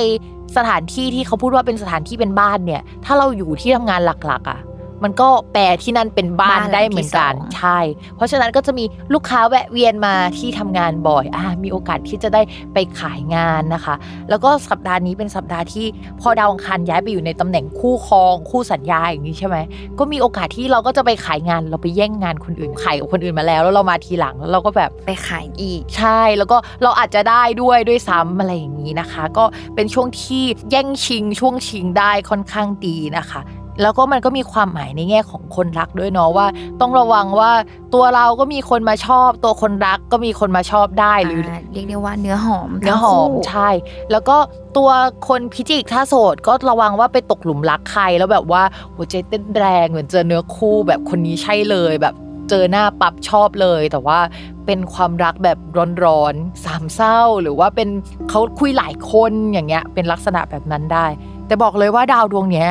[0.57, 4.61] สถานที่ที่เขาพูดว่าเป็นสถานที่เป็นบ้านเนี่ย ถ้าเราอยู่ที่ทำงานหลักๆอะ
[5.05, 7.79] มันก็แปลที่นั่นเป็นบ้านบ้านหลังได้เหมือนกันที่สอง ใช่
[8.17, 8.85] เพราะฉะนั้นก็จะมี
[9.15, 12.43] ลูกค้าแวะเวียนมาที่ทำงานบ่อยอ่ามีโอกาสที่จะได้
[12.75, 13.95] ไปขายงานนะคะ
[14.31, 15.87] แล้วก็สัปดาห์นี้เป็นสัปดาห์ที่
[16.21, 19.57] พอดาวอังคารย้ายไปอยู่ในตำแหน่งคู่ครอง คู่สัญญาอย่างนี้ใช่ไหม
[19.99, 29.45] ก็มีโอกาสที่เราก็จะไปขายงานเราไปแย่งงานคนอื่นขายกับคนอื่นมาแล้ว แล้วเรามาทีหลังแล้วเราก็แบบ ไปขายอีก ใช่แล้วก็เราอาจจะได้ด้วยด้วยซ้ำอะไรอย่างนี้นะคะ ก็
[29.75, 33.43] เป็นช่วงที่แย่งชิงช่วงชิงได้ค่อนข้างดีนะคะ
[33.83, 36.47] แล้วก็มันก็มีความหมายในแง่ของคนรักด้วยเนาะว่า
[36.81, 37.51] ต้องระวังว่า
[37.95, 43.71] ตัวเราก็มีคนมาชอบ ตัวคนรักก็มีคนมาชอบได้หรือาเรียกได้ว่าเนื้อหอมเนื้อหอมทั้งคู่ใช่
[44.11, 44.37] แล้วก็
[44.77, 44.91] ตัว
[45.29, 48.63] คนพิจิกถ้าโสดก็ระวังว่าไปตกหลุมรักใครแล้วแบบว่า
[48.97, 52.15] หัวใจเต้นแรงเหมือนเจอเนื้อคู่แบบคนนี้ใช่เลยแบบ
[52.51, 54.19] เจอหน้าปั๊บชอบเลย แต่ว่า
[54.67, 55.59] เป็นความรักแบบ
[56.05, 57.89] ร้อนๆสามเศร้า หรือว่าเป็น
[58.31, 61.07] เขาคุยหลายคนอย่างเงี้ยเป็นลักษณะแบบนั้นได้
[61.47, 62.69] แต่บอกเลยว่าดาวดวงเนี้ย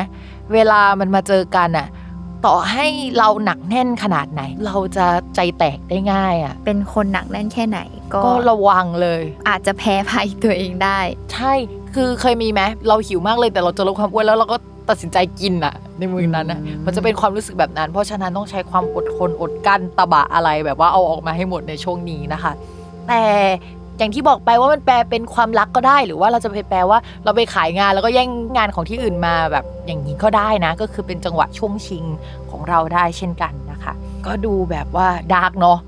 [0.52, 1.88] เวลามันมาเจอกันอะ
[2.46, 2.86] ต่อให้
[3.18, 7.80] เราหนักแน่นขนาดไหน เราจะใจแตกได้ง่ายอะเป็นคนหนักแน่นแค่ไหน
[8.14, 10.98] ก็ก็ระวังเลย อาจจะแพ้ภัยตัวเองได้
[11.32, 11.52] ใช่
[11.94, 14.56] คือเคยมีไหมเราหิวมากเลยแต่เราจะลดความอ้วนแล้วเราก็
[14.88, 22.52] ตัดสินใจกินอะในมือนั้นอะอืมมันจะเป็นความรู้สึกแบบนั้น เพราะฉะนั้นต้องใช้ความอดทนอดกั้นตะบะอะไรแบบว่าเอาออกมาให้หมดในช่วงนี้นะคะ
[23.08, 23.22] แต่
[23.98, 32.04] อย่างที่บอกไปว่ามันแปลเป็นความรักก็ได้หรือว่าเราจะไปแปลว่าเราไปขายงานแล้วก็แย่งงานของที่อื่นมาแบบอย่างนี้ก็ได้นะ ก็คือเป็นจังหวะช่วงชิง
[32.50, 33.92] ของเราได้เช่นกันนะคะ
[34.26, 35.78] ก็ดูแบบว่า dark เนาะ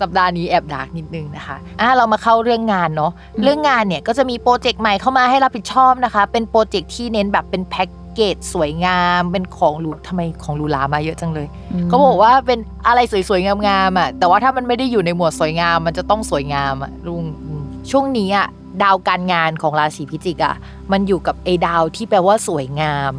[0.00, 11.46] สัปดาห์นี้แอบ dark นิดนึงนะคะอะเรามาเข้าเรื่องงานเนาะอืมเรื่องงานเนี่ยก็จะมีโปรเจกต์ใหม่เข้ามาให้รับผิดชอบนะคะ เป็นโปรเจกต์ที่เน้นแบบเป็นแพ็กเกจสวยงามเป็นของหรูทำไมของหรูหรามาเยอะจังเลย
[11.90, 17.51] ก็บอกว่าเป็นอะไรสวยๆงามๆอะแต่ว่าถ้ามันไม่ได้อยู่ในหมวดสวยงาม มันจะต้องสวยงามอะลุงอืม
[17.90, 18.46] ช่วงนี้อะ
[18.82, 20.54] ดาวการงานของราศีพิจิกอะ
[20.92, 23.12] มันอยู่กับไอ้ดาวที่แปลว่าสวยงาม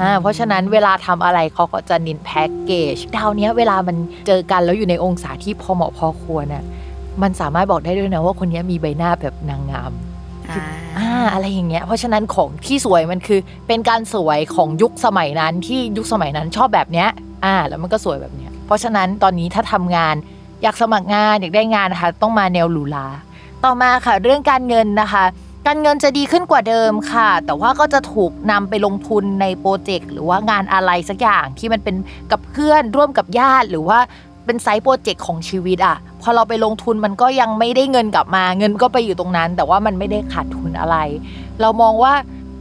[0.00, 3.96] อ่าเพราะฉะนั้นเวลาทำอะไรเขาก็จะเน้นแพ็กเกจดาวเนี้ยเวลามัน
[4.26, 6.64] เจอกันแล้วอยู่ในองศาที่พอเหมาะพอควรน่ะ
[7.22, 9.92] มันสามารถบอกได้ด้วยนะว่าคนเนี้ยมีใบหน้าแบบนางงาม
[10.50, 10.62] อ่า
[10.98, 17.08] อ่าอะไรอย่างเงี้ยเพราะฉะนั้นของที่สวยมันคือเป็นการสวยของยุคสมัยนั้นที่ยุคสมัยนั้นชอบแบบเนี้ย
[17.44, 20.14] อ่าแล้วมันก็สวยแบบเนี้ยเพราะฉะนั้นตอนนี้ถ้าทำงาน
[20.62, 23.06] อยากสมัครงานอยากได้งานนะคะต้องมาแนวหรูหรา
[23.64, 25.24] ต่อมาค่ะเรื่องการเงินนะคะ
[25.66, 31.96] การเงินจะดีขึ้นกว่าเดิมค่ะ แต่ว่าก็จะถูกนำไปลงทุนในโปรเจกต์หรือว่างานอะไรสักอย่างที่มันเป็น
[32.30, 33.98] กับเพื่อนร่วมกับญาติหรือว่า
[34.44, 40.96] เป็นไซต์โปรเจกต์ของชีวิตอะพอเราไปลงทุนมันก็ยังไม่ได้เงินกลับมา เงินก็ไปอยู่ตรงนั้น แต่ว่ามันไม่ได้ขาดทุนอะไร
[41.60, 42.14] เรามองว่า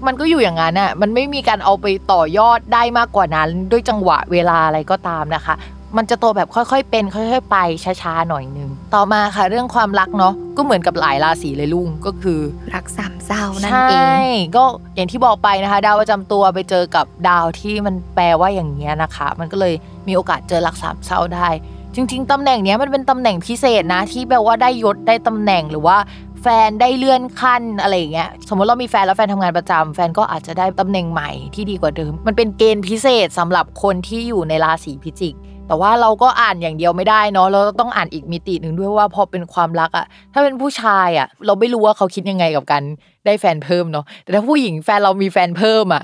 [0.05, 5.55] มันก็อยู่อย่างนั้นอะมันไม่มีการเอาไปต่อยอดได้มากกว่านั้น ด้วยจังหวะเวลาอะไรก็ตามนะคะ
[5.97, 12.39] มันจะโตแบบค่อยๆ เป็น ค่อยๆ ไปช้าๆหน่อยนึง ต่อมาค่ะเรื่องความรักเนาะก็เหมือนกับหลายราศีเลยลุงก็คือ
[12.75, 13.95] รักสามเศร้านั่นใช่เอ
[14.33, 14.63] งก็
[14.95, 19.73] อย่างที่บอกไปนะคะ ดาวประจำตัวไปเจอกับดาวที่มันแปลว่าอย่างเงี้ยนะคะ มันก็เลย
[20.07, 21.47] มีโอกาสเจอรักสามเศร้าได้
[21.95, 25.97] จริง ๆตำแหน่งเนี้ยมันเป็นตำแหน่งพิเศษนะที่แปลว่าได้ยศได้ตำแหน่งหรือว่า
[26.41, 35.35] แฟนได้เลื่อนขั้นอะไรอย่างเงี้ยสมมติเรามีแฟนแล้วแฟนทำงานประจำแฟนก็อาจจะได้ตำแหน่งใหม่ที่ดีกว่าเดิม มันเป็นเกณฑ์พิเศษสำหรับคนที่อยู่ในราศีพิจิก
[35.67, 42.83] แต่ว่าเราก็อ่านอย่างเดียวไม่ได้เนาะเราต้องอ่านอีกมิติหนึ่งด้วยว่าพอเป็นความรักอะถ้าเป็นผู้ชายอะเราไม่รู้ว่าเขาคิดยังไงกับการ
[43.25, 46.03] ได้แฟนเพิ่มเนาะแต่ถ้าผู้หญิงแฟนเรามีแฟนเพิ่มอะ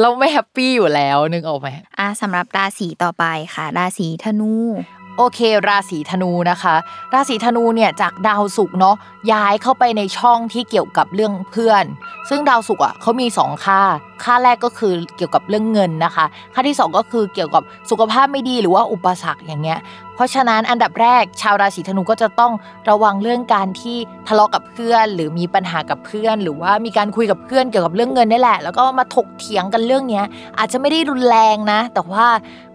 [0.00, 3.24] เราไม่แฮปปี้อยู่แล้วนึกออกไหมอะสำหรับราศีต่อไป
[3.54, 4.54] ค่ะ ราศีธนู
[5.18, 6.74] โอเค ราศีธนูนะคะ
[7.14, 8.96] ราศีธนูเนี่ยจากดาวศุกร์เนาะ
[9.32, 11.84] ย้ายเข้าไปในช่องที่เกี่ยวกับเรื่องเพื่อน
[12.28, 13.80] ซึ่งดาวศุกร์อะเขามี 2 ค่า
[14.24, 19.80] ค่าแรกก็คือเกี่ยวกับเรื่องเงินนะคะ ค่าที่ 2 ก็คือเกี่ยวกับสุขภาพไม่ดีหรือว่าอุปสรรคอย่างเงี้ย
[20.14, 22.52] เพราะฉะนั้นอันดับแรกชาวราศีธนูก็จะต้อง
[22.90, 23.96] ระวังเรื่องการที่
[24.28, 30.24] ทะเลาะกับเพื่อน หรือมีปัญหากับเพื่อน หรือว่ามีการคุยกับเพื่อนเกี่ยวกับเรื่องเงินนี่แหละ แล้วก็มาถกเถียงกันเรื่องเนี้ย
[30.58, 32.26] อาจจะไม่ได้รุนแรงนะ แต่ว่า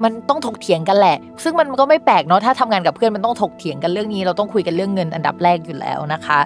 [0.03, 6.39] มันต้องถกเถียงกันแหละ ซึ่งมันก็ไม่แปลกเนาะถ้าทำงานกับเพื่อนมันต้องถกเถียงกันเรื่องนี้ เราต้องคุยกันเรื่องเงินอันดับแรกอยู่แล้วนะคะ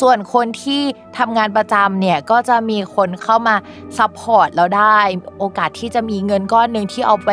[0.00, 0.82] ส่วนคนที่
[1.18, 3.54] ทำงานประจำเนี่ยก็จะมีคนเข้ามา
[3.98, 4.98] support เราได้
[5.38, 7.30] โอกาสที่จะมีเงินก้อนหนึ่งที่เอาไป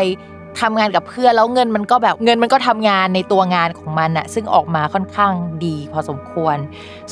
[0.62, 5.34] ทำงานกับเพื่อนแล้วเงินมันก็แบบเงินมันก็ทำงานในตัวงานของมันอะซึ่งออกมาค่อนข้าง
[5.66, 6.58] ดีพอสมควร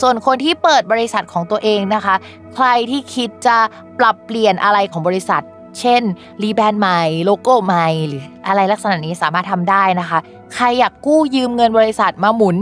[0.02, 2.16] ส่วนคนที่เปิดบริษัทของตัวเองนะคะ
[2.56, 3.58] ใครที่คิดจะ
[4.00, 5.44] ปรับเปลี่ยนอะไรของบริษัท
[5.80, 6.02] เช่น
[6.44, 10.20] รีแบรนด์ใหม่โลโก้ใหม่หรืออะไรลักษณะนี้สามารถทำได้นะคะ
[10.54, 12.58] ใครอยากกู้ยืมเงินบริษัทมาหมุน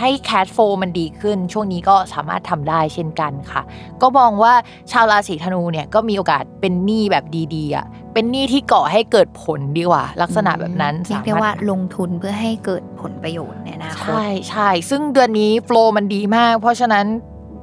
[0.00, 3.62] ให้แคชโฟมันดีขึ้น ช่วงนี้ก็สามารถทำได้เช่นกันค่ะ
[4.02, 4.52] ก็มองว่า
[4.92, 7.24] ชาวราศีธนูเนี่ยก็มีโอกาสเป็นหนี้แบบ
[7.54, 17.06] ดีๆอะ เป็นหนี้ที่ก่อให้เกิดผลดีกว่า ลักษณะแบบนั้นเรียกได้ว่าลงทุนเพื่อให้เกิดผลประโยชน์ในอนาคตใช่ใช่ซึ่งเดือนนี้โฟล์มันดีมาก เพราะฉะนั้น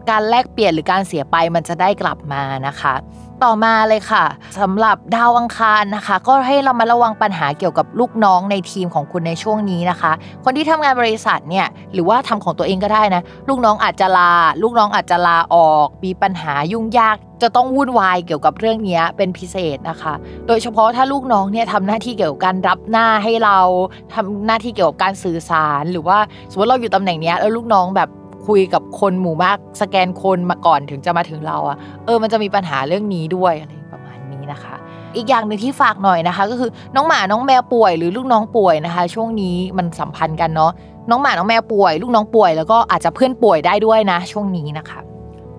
[0.10, 2.96] การแลกเปลี่ยนหรือการเสียไปมันจะได้กลับมานะคะ
[3.44, 4.26] ต่อมาเลยค่ะ
[4.60, 10.12] สำหรับดาวอังคารนะคะ ก็ให้เรามาระวังปัญหาเกี่ยวกับลูกน้องในทีมของคุณในช่วงนี้นะคะ
[10.44, 14.32] คนที่ทำงานบริษัทเนี่ยหรือว่าทำของตัวเองก็ได้นะลูกน้องอาจจะลา
[14.62, 20.14] ลูกน้องอาจจะลาออก มีปัญหายุ่งยากจะต้องวุ่นวายเกี่ยวกับเรื่องนี้เป็นพิเศษนะคะ
[20.48, 23.58] โดยเฉพาะถ้าลูกน้องเนี่ยทำหน้าที่เกี่ยวกับการรับหน้าให้เรา
[24.14, 26.18] ทำหน้าที่เกี่ยวกับการสื่อสาร หรือว่า
[26.52, 28.10] สมมติเราอยู่ตำแหน่งเนี้ยแล้วลูกน้องแบบ
[28.48, 34.76] คุยกับคนหมู่มากสแกนคนมาก่อนถึงจะมาถึงเราอะเออมันจะมีปัญหาเรื่องนี้ด้วยอะไรประมาณนี้นะคะ
[35.16, 40.72] อีกอย่างหนึ่งที่ฝากหน่อยนะคะ ก็คือน้องหมาน้องแมวป่วยหรือลูกน้องป่วยนะคะ ช่วงนี้มันสัมพันธ์กันเนาะ
[41.10, 45.02] น้องหมาน้องแมวป่วย ลูกน้องป่วยแล้วก็อาจจะเพื่อนป่วยได้ด้วยนะ ช่วงนี้นะคะ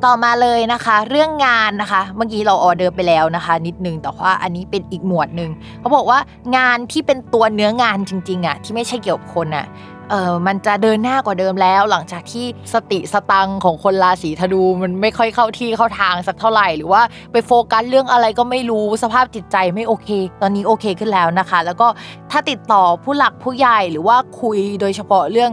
[0.04, 6.18] ต่อมาเลยนะคะ เรื่องงานนะคะ เมื่อกี้เราออเดอร์ไปแล้วนะคะ นิดนึงแต่ว่าอันนี้เป็นอีกหมวดหนึ่งเขาบอกว่า
[6.56, 9.66] งานที่เป็นตัวเนื้องานจริงๆอะที่ไม่ใช่เกี่ยวกับคนอะ
[10.11, 20.09] เออมันจะเดินหน้ากว่าเดิมแล้ว หลังจากที่สติสตังของคนราศีธนูมันไม่ค่อยเข้าที่เข้าทางสักเท่าไหร่ หรือว่าไปโฟกัสเรื่องอะไรก็ไม่รู้สภาพจิตใจไม่โอเค
[20.42, 21.86] ตอนนี้โอเคขึ้นแล้วนะคะ แล้วก็
[22.30, 25.50] ถ้าติดต่อผู้หลักผู้ใหญ่หรือว่าคุยโดยเฉพาะเรื่อง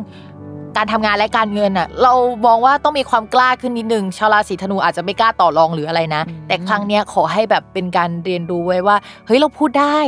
[0.77, 2.13] การทำงานและการเงินอะเรา
[2.45, 8.95] มองว่าต้องมีความกล้าขึ้นนิดนึงชาวราศีธนูอาจจะไม่กล้าต่อรองหรืออะไรนะ แต่ครั้งเนี้ยขอให้แบบเป็นการเรียนรู้ไว้ว่า
[9.25, 9.99] เฮ้ยเราพูดได้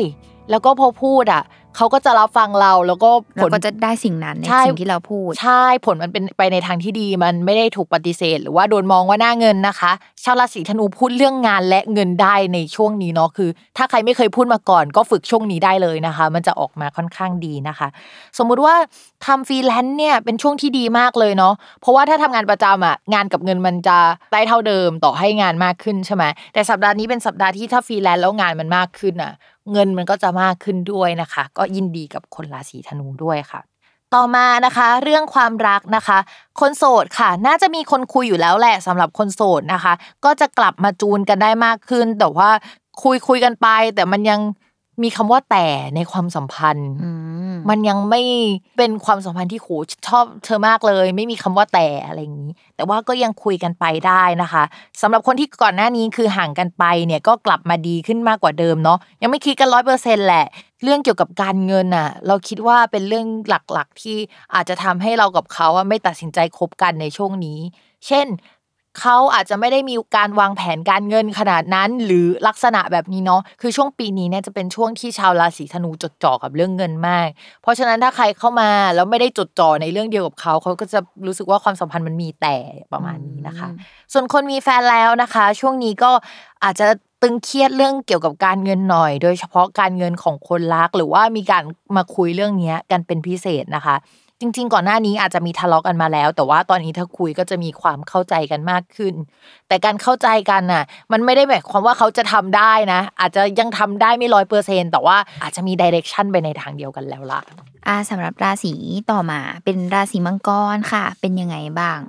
[0.49, 1.43] แล้วก็พอพูดอะ
[1.75, 9.91] เขาก็จะรับฟังเราแล้วก็ผเราก็จะได้สิ่งนั้นในใช่สิ่งที่เราพูด ใช่ผลมันเป็นไปในทางที่ดีมันไม่ได้ถูกปฏิเสธ หรือว่าโดนมองว่าหน้าเงินนะคะ
[10.23, 17.87] ชาวราศีธนูพูดเรื่องงานและเงินได้ในช่วงนี้เนาะคือ ถ้าใครไม่เคยพูดมาก่อน ก็ฝึกช่วงนี้ได้เลยนะคะ มันจะออกมาค่อนข้างดีนะคะ
[18.37, 18.75] สมมุติว่า
[19.25, 23.97] ทำฟรีแลนซ์เนี่ยเป็นช่วงที่ดีมากเลยเนาะเพราะว่าถ้าทำงานประจำอะงานกับเงินมันจะ
[24.33, 29.33] ได้เท่าเดิมต่อให้งานมากขึ้นใช่ไหมแต่สัปดาห์นี้เป็นสัปดาห์ที่ถ้าฟรีแลนซ์แล้วงานมันมากขึ้นอะ
[29.71, 33.61] เงินมันก็จะมากขึ้นด้วยนะคะ ก็ยินดีกับคนราศีธนูด้วยค่ะ
[34.15, 36.17] ต่อมานะคะ เรื่องความรักนะคะ
[36.59, 39.93] คนโสดค่ะ น่าจะมีคนคุยอยู่แล้วแหละสำหรับคนโสดนะคะ
[40.25, 42.49] ก็จะกลับมาจูนกันได้มากขึ้น แต่ว่า
[43.03, 44.39] คุยคุยกันไป แต่มันยัง
[45.03, 45.65] มีคำว่าแต่
[45.95, 47.09] ในความสัมพันธ์อื
[47.53, 48.21] มมันยังไม่
[48.77, 49.67] เป็นความสัมพันธ์ที่โห
[50.07, 54.63] ชอบเธอมากเลย ไม่มีคำว่าแต่อะไรอย่างนี้ แต่ว่าก็ยังคุยกันไปได้นะคะ
[55.01, 60.45] สำหรับคนที่ก่อนหน้านี้คือห่างกันไปเนี่ยก็กลับมาดีขึ้นมากกว่าเดิมเนาะยังไม่คิดกันร้อยเปอร์เซ็นแหละ
[60.83, 64.17] เรื่องเกี่ยวกับการเงินอะ เราคิดว่าเป็นเรื่องหลักๆที่
[64.53, 67.59] อาจจะทำให้เรากับเขาอะไม่ตัดสินใจคบกันในช่วงนี้
[68.07, 68.27] เช่น
[68.99, 77.27] เขาอาจจะไม่ได้มีการวางแผนการเงินขนาดนั้น หรือลักษณะแบบนี้เนาะคือช่วงปีนี้เนี่ยจะเป็นช่วงที่ชาวราศีธนูจดจ่อกับเรื่องเงินมาก
[77.61, 82.57] เพราะฉะนั้นถ้าใครเข้ามาแล้วไม่ได้จดจ่อในเรื่องเดียวกับเขาเขาก็จะรู้สึกว่าความสัมพันธ์มันมีแต่
[82.93, 83.67] ประมาณนี้นะคะ
[84.13, 86.11] ส่วนคนมีแฟนแล้วนะคะ ช่วงนี้ก็
[86.63, 86.87] อาจจะ
[87.21, 91.63] ตึงเครียดเรื่องเกี่ยวกับการเงินหน่อย โดยเฉพาะการเงินของคนรักหรือว่ามีการ
[91.97, 93.95] มาคุยเรื่องเนี้ยกันเป็นพิเศษนะคะ
[94.41, 99.13] จริง ๆ ก่อนหน้านี้อาจจะมีทะเลาะกันมาแล้ว แต่ว่าตอนนี้ถ้าคุยก็จะมีความเข้าใจกันมากขึ้น
[99.67, 107.41] แต่การเข้าใจกันน่ะ มันไม่ได้หมายความว่าเขาจะทำได้นะ อาจจะยังทำได้ไม่ร้อยเปอร์เซ็นแต่ว่าอาจจะมีดิเรกชันไปในทางเดียวกันแล้วล่ะ
[107.87, 108.73] อ่าสำหรับราศี
[109.11, 111.99] ต่อมาเป็นราศีมังกรค่ะ เป็นยังไงบ้าง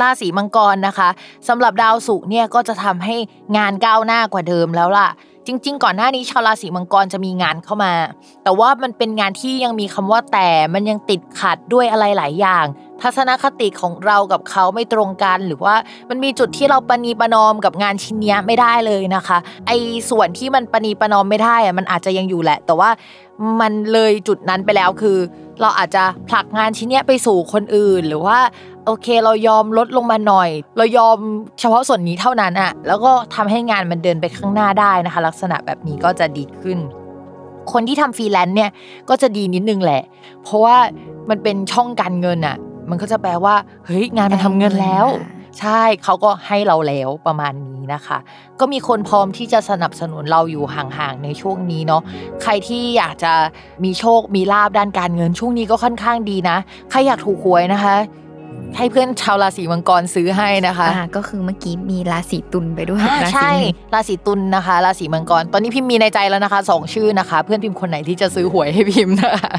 [0.00, 1.08] ราศีมังกรนะคะ
[1.48, 3.16] สำหรับดาวศุกร์เนี่ยก็จะทำให้
[3.56, 5.08] งานก้าวหน้ากว่าเดิมแล้วล่ะ
[5.46, 7.92] จริง ๆ ก่อนหน้านี้ชาวราศีมังกรจะมีงานเข้ามา
[8.44, 12.66] แต่ว่ามันเป็นงานที่ยังมีคำว่าแต่มันยังติดขัดด้วยอะไรหลายอย่าง
[13.02, 15.74] ทัศนคติของเรากับเขาไม่ตรงกัน หรือว่า
[16.10, 19.76] มันมีจุดที่เราปณีประนอมกับงานชิ้นนี้ไม่ได้เลยนะคะ ไอ้
[20.10, 22.90] ส่วนที่มันปณีประนอมไม่ได้อะมันอาจจะยังอยู่แหละ แต่ว่า
[23.60, 25.18] มันเลยจุดนั้นไปแล้วคือ
[25.60, 28.38] เราอาจจะผลักงานชิ้นเนี้ยไปสู่คนอื่น หรือว่า
[28.86, 31.16] โอเคเรายอมลดลงมาหน่อย เรายอม
[31.60, 36.78] เฉพาะส่วนนี้เท่านั้นอะแล้วก็ทำให้งานมันเดินไปข้างหน้าได้นะคะ ลักษณะแบบนี้ก็จะดีขึ้น
[37.72, 38.70] คนที่ทำฟรีแลนซ์เนี่ย
[39.08, 40.02] ก็จะดีนิดนึงแหละ
[40.42, 40.76] เพราะว่า
[41.30, 42.56] มันเป็นช่องการเงินอะ
[42.90, 43.54] มันก็จะแปลว่า
[43.86, 45.06] เฮ้ยงานมันทำเงินแล้ว
[45.58, 48.18] ใช่เขาก็ให้เราแล้วประมาณนี้นะคะ
[48.60, 52.02] ก็มีคนพร้อมที่จะสนับสนุนเราอยู่ห่างๆในช่วงนี้เนาะ
[52.42, 53.32] ใครที่อยากจะ
[53.84, 56.56] มีโชคมีลาบด้านการเงินช่วงนี้ก็ค่อนข้างดีนะ
[56.90, 57.96] ใครอยากถูกหวยนะคะ
[58.76, 69.52] ให้เพื่อนชาวราศีมังกรซื้อให้นะคะอ่าก็คือเมื่อกี้มีราศีตุลไปด้วยอ่าราศีใช่หนึ่งราศีตุลนะคะ ราศีมังกร ตอนนี้พิมพ์มีในใจแล้วนะคะสองชื่อนะคะ เพื่อนพิมพ์คนไหนที่จะซื้อหวยให้พิมพ์นะคะ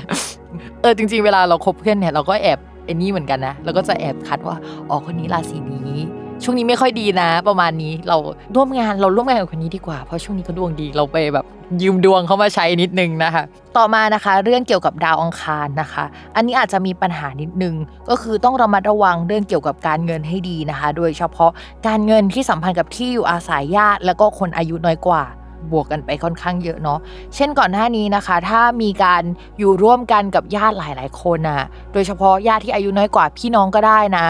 [0.82, 4.56] เออจริง ๆ เวลาเราคบเพื่อนเนี่ยเราก็แอบ ไอ้นี่เหมือนกันนะเราก็จะแอบคัดว่า
[4.90, 6.00] อ๋อคนนี้ราศีนี้
[6.44, 8.18] ช่วงนี้ไม่ค่อยดีนะ ประมาณนี้เรา
[8.56, 11.46] ร่วมงานเราร่วมงานกับคนนี้ดีกว่า เพราะช่วงนี้เขาดวงดีเราไปแบบ
[11.82, 13.44] ยืมดวงเขามาใช้นิดนึงนะคะ
[13.78, 16.04] ต่อมานะคะเรื่องเกี่ยวกับดาวอังคารนะคะ
[16.36, 17.76] อันนี้อาจจะมีปัญหานิดนึง
[18.10, 21.52] ก็คือต้องระมัดระวังเรื่องเกี่ยวกับการเงินให้ดีนะคะ โดยเฉพาะ
[21.88, 25.24] การเงินที่สัมพันธ์กับที่อยู่อาศัยญาติ แล้วก็คนอายุน้อยกว่า
[25.72, 27.00] บวกกันไปค่อนข้างเยอะเนาะ
[27.36, 29.24] เช่นก่อนหน้านี้นะคะ ถ้ามีการ
[29.60, 34.28] อยู่ร่วมกันกับญาติหลาย ๆ คนน่ะ โดยเฉพาะญาติที่อายุน้อยกว่าพี่น้องก็ได้นะ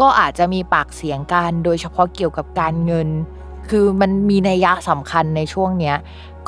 [0.00, 3.08] ก็อาจจะมีปากเสียงกัน โดยเฉพาะเกี่ยวกับการเงิน
[3.70, 5.96] คือมันมีนัยยะสำคัญในช่วงเนี้ย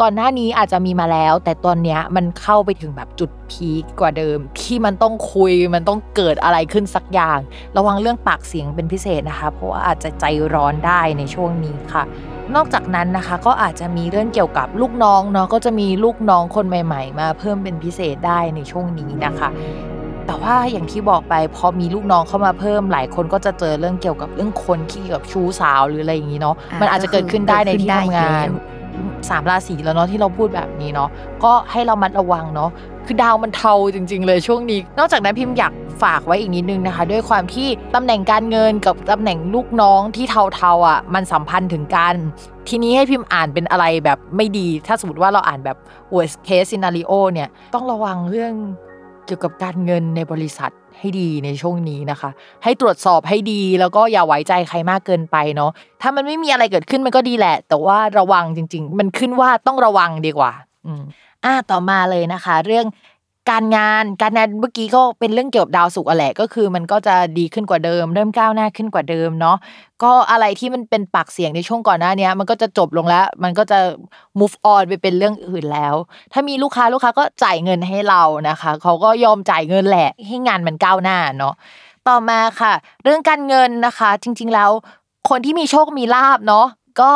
[0.01, 7.39] ก่อนหน้านี้อาจจะมีมาแล้ว แต่ตอนนี้มันเข้าไปถึงแบบจุดพีคกว่าเดิม ที่มันต้องคุยมันต้องเกิดอะไรขึ้นสักอย่าง
[7.77, 10.25] ระวังเรื่องปากเสียงเป็นพิเศษนะคะ เพราะว่าอาจจะใจ
[10.55, 12.05] ร้อนได้ในช่วงนี้ค่ะ
[12.55, 19.49] นอกจากนั้นนะคะก็อาจจะมีเรื่องเกี่ยวกับลูกน้องเนาะก็จะมีลูกน้องคนใหม่ ๆ มาเพิ่มเป็นพิเศษได้ในช่วงนี้นะคะ
[20.27, 28.77] แต่ว่าอย่างที่บอกไปพอมีลูกน้องเข้ามาเพิ่มหลายคนก็จะเจอเรื่องเกี่ยวกับเรื่องคนที่กับชู้สาวหรืออะไรอย่างนี้เนาะอ่ามันอาจจะเกิดขึ้นได้ในที่ทำงานเกิดขึ้นได้
[29.31, 31.09] สามราศีแล้วเนาะที่เราพูดแบบนี้เนาะ
[31.45, 32.71] ก็ให้เรามัดระวังเนาะ
[33.07, 42.15] คือดาวมันเทาจริง ๆ เลยช่วงนี้ นอกจากนั้นพิมพ์อยากฝากไว้อีกนิดนึงนะคะ ด้วยความที่ตำแหน่งการเงินกับตำแหน่งลูกน้องที่เทาๆอะมันสัมพันธ์ถึงกัน
[42.69, 45.77] ทีนี้ให้พิมพ์อ่านเป็นอะไรแบบไม่ดี ถ้าสมมติว่าเราอ่านแบบ
[46.15, 48.53] worst case scenario เนี่ยต้องระวังเรื่อง
[49.27, 52.31] เกี่ยวกับการเงินในบริษัทให้ดีในช่วงนี้นะคะ
[52.65, 55.71] ให้ตรวจสอบให้ดีแล้วก็อย่าไว้ใจใครมากเกินไปเนาะ
[56.03, 60.53] ถ้ามันไม่มีอะไรเกิดขึ้นมันก็ดีแหละ แต่ว่าระวังจริง ๆ มันขึ้นว่าต้องระวังดีกว่า
[60.87, 61.03] อืม
[61.47, 62.87] อ่าต่อมาเลยนะคะ เรื่อง
[63.51, 69.57] การงานการงานเมื่อกี้ก็เป็นเรื่องเกี่ยวกับดาวศุกร์อะแหละก็คือ มันก็จะดีขึ้นกว่าเดิม เริ่มก้าวหน้าขึ้นกว่าเดิมเนาะ
[70.03, 73.79] ก็อะไรที่มันเป็นปากเสียงในช่วงก่อนหน้านี้มันก็จะจบลงแล้ว มันก็จะ
[74.39, 75.95] move on ไปเป็นเรื่องอื่นแล้ว
[76.33, 81.55] ถ้ามีลูกค้าลูกค้าก็จ่ายเงินให้เรานะคะเขาก็ยอมจ่ายเงินแหละให้งานมันก้าวหน้าเนาะ
[82.09, 82.73] ต่อมาค่ะ
[83.05, 84.71] เรื่องการเงินนะคะ จริง ๆแล้ว
[85.29, 86.67] คนที่มีโชคมีลาบเนาะ
[87.01, 87.13] ก็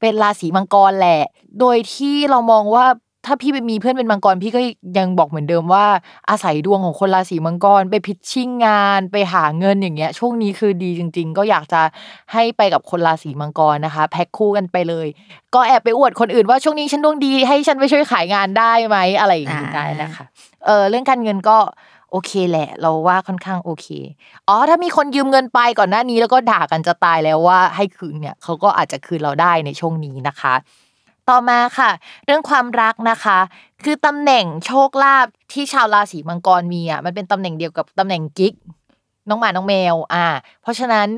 [0.00, 1.22] เป็นราศีมังกรแหละ
[1.60, 2.86] โดยที่เรามองว่า
[3.26, 4.60] ถ้าพี่ไปมีเพื่อนเป็นมังกรพี่ก็
[4.98, 5.86] ยังบอกเหมือนเดิมว่า
[6.30, 11.80] อาศัยดวงของคนราศีมังกรไปพิชชิ่งงานไปหาเงินอย่างเงี้ย ช่วงนี้คือดีจริง ๆ ก็อยากจะ
[12.32, 15.06] ให้ไปกับคนราศีมังกรนะคะ แพ็คคู่กันไปเลย
[15.54, 20.24] ก็แอบไปอวดคนอื่นว่าช่วงนี้ฉันดวงดีให้ฉันไปช่วยขายงานได้ไหมอะไรอย่างนี้อ่าได้นะคะ
[20.66, 21.58] เออเรื่องการเงินก็
[22.10, 23.86] โอเคแหละ เราว่าค่อนข้างโอเค
[24.48, 30.54] อ๋อ ถ้ามีคนยืมเงินไปก่อนหน้านี้แล้วก็ด่ากันจะตายแล้วว่าให้คืนเนี่ยเขาก็อาจจะคืนเราได้ในช่วงนี้นะคะ
[31.28, 31.90] ต่อมาค่ะ
[32.26, 33.38] เรื่องความรักนะคะ
[33.84, 38.54] คือตำแหน่งโชคลาภที่ชาวราศีมังกรมีอะมันเป็นตำแหน่งเดียวกับตำแหน่งกิ๊ก
[39.28, 40.26] น้องหมาน้องแมวอ่า
[40.62, 41.08] เพราะฉะนั้น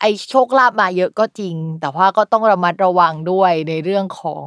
[0.00, 4.42] ไอโชคลาภมาเยอะก็จริง แต่ว่าก็ต้องระมัดระวังด้วยในเรื่องของ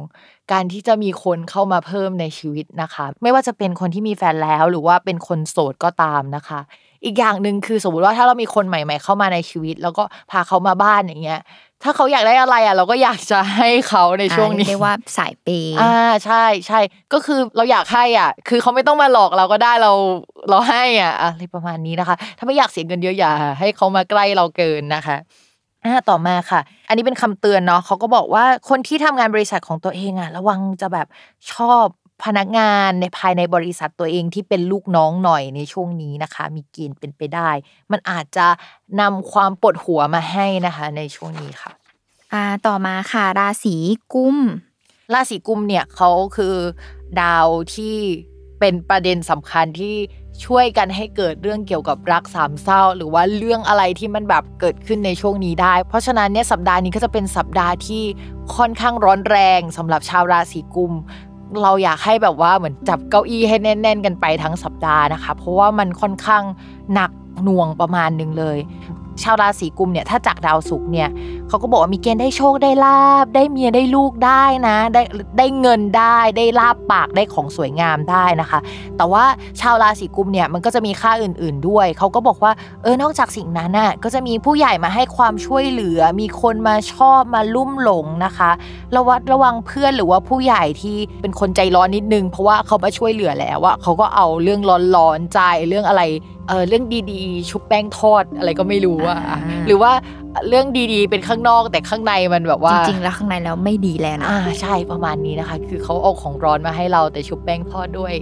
[0.52, 6.60] การที่จะมีคนเข้ามาเพิ่มในชีวิตนะคะ ไม่ว่าจะเป็นคนที่มีแฟนแล้วหรือว่าเป็นคนโสดก็ตามนะคะ
[7.06, 11.40] อีกอย่างหนึ่งคือสมมติว่าถ้าเรามีคนใหม่ ๆ เข้ามาในชีวิต แล้วก็พาเขามาบ้านอย่างเงี้ย
[11.82, 16.80] ถ้าเขาอยากได้อะไรอะ เราก็อยากจะให้เขาในช่วงนี้เรียกว่าสายเปย์อ่าใช่ใช่
[17.12, 19.92] ก็คือเราอยากให้อะ คือเขาไม่ต้องมาหลอกเราก็ได้เรา
[20.50, 25.16] เราให้อะอะไรประมาณนี้นะคะ ถ้าไม่อยากเสียเงินเยอะอย่าให้เขามาใกล้เราเกินนะคะ
[25.84, 31.06] อ่าต่อมาค่ะ อันนี้เป็นคำเตือนเนาะเขาก็บอกว่าคนที่ทำงานบริษัทของตัวเองอะ ระวังจะแบบ
[31.52, 31.86] ชอบ
[32.24, 37.50] พนักงานในภายในบริษัทตัวเองที่เป็นลูกน้องหน่อยในช่วงนี้นะคะ มีเกณฑ์เป็นไปได้
[37.92, 38.46] มันอาจจะ
[39.00, 41.72] นำความปวดหัวมาให้นะคะ ในช่วงนี้ค่ะ
[42.32, 43.76] อ่าต่อมาค่ะ ราศี
[44.12, 44.36] กุม
[45.12, 46.56] ราศีกุมเนี่ยเขาคือ
[47.20, 47.96] ดาวที่
[48.60, 49.96] เป็นประเด็นสำคัญที่
[50.46, 58.02] ช่วยกันให้เกิดเรื่องเกี่ยวกับรักสามเศร้า หรือว่าเรื่องอะไรที่มันแบบเกิดขึ้นในช่วงนี้ได้ เพราะฉะนั้นเนี่ยสัปดาห์นี้ก็จะเป็นสัปดาห์ที่
[58.56, 60.92] ค่อนข้างร้อนแรงสำหรับชาวราศีกุม
[61.62, 66.42] เราอยากให้แบบว่าเหมือนจับเก้าอี้ให้แน่น ๆ กันไปทั้งสัปดาห์นะคะ เพราะว่ามันค่อนข้าง
[66.94, 67.10] หนัก
[67.42, 68.58] หน่วงประมาณหนึ่งเลย
[69.22, 71.08] ชาวราศีกุมเนี่ยถ้าจากดาวศุกร์เนี่ย
[71.48, 75.02] เขาก็บอกว่ามีเกณฑ์ได้โชคได้ลาบ ได้เมียได้ลูกได้นะ ได้
[75.38, 78.58] ได้เงินได้ได้ลาบปากได้ของสวยงามได้นะคะ
[78.96, 79.24] แต่ว่า
[79.60, 82.52] ชาวราศีกุมเนี่ยมันก็จะมีค่าอื่น ๆด้วย เขาก็บอกว่า
[82.82, 88.50] เออนอกจากสิ่งนั้นน่ะก็จะมีผู้ใหญ่มาให้ความช่วยเหลือ มีคนมาชอบมาลุ่มหลงนะคะ
[88.96, 94.60] ระวัดระวังเพื่อนหรือว่าผู้ใหญ่ที่เป็นคนใจร้อนนิดนึง เพราะว่าเขามาช่วยเหลือแล้วว่าเขาก็เอาเรื่อง
[94.96, 96.02] ร้อนๆใจเรื่องอะไร
[96.48, 99.92] เออเรื่องดีๆ ชุบแป้งทอดอะไรก็ไม่รู้อะอ่าหรือว่า
[100.48, 108.14] เรื่องดีๆ เป็นข้างนอกแต่ข้างในมันแบบว่า จริงๆแล้วข้างในแล้วไม่ดีแล้วนะอ่าใช่ประมาณนี้นะคะ คือเขาเอาของร้อนมาให้เราแต่ชุบแป้งทอดด้วย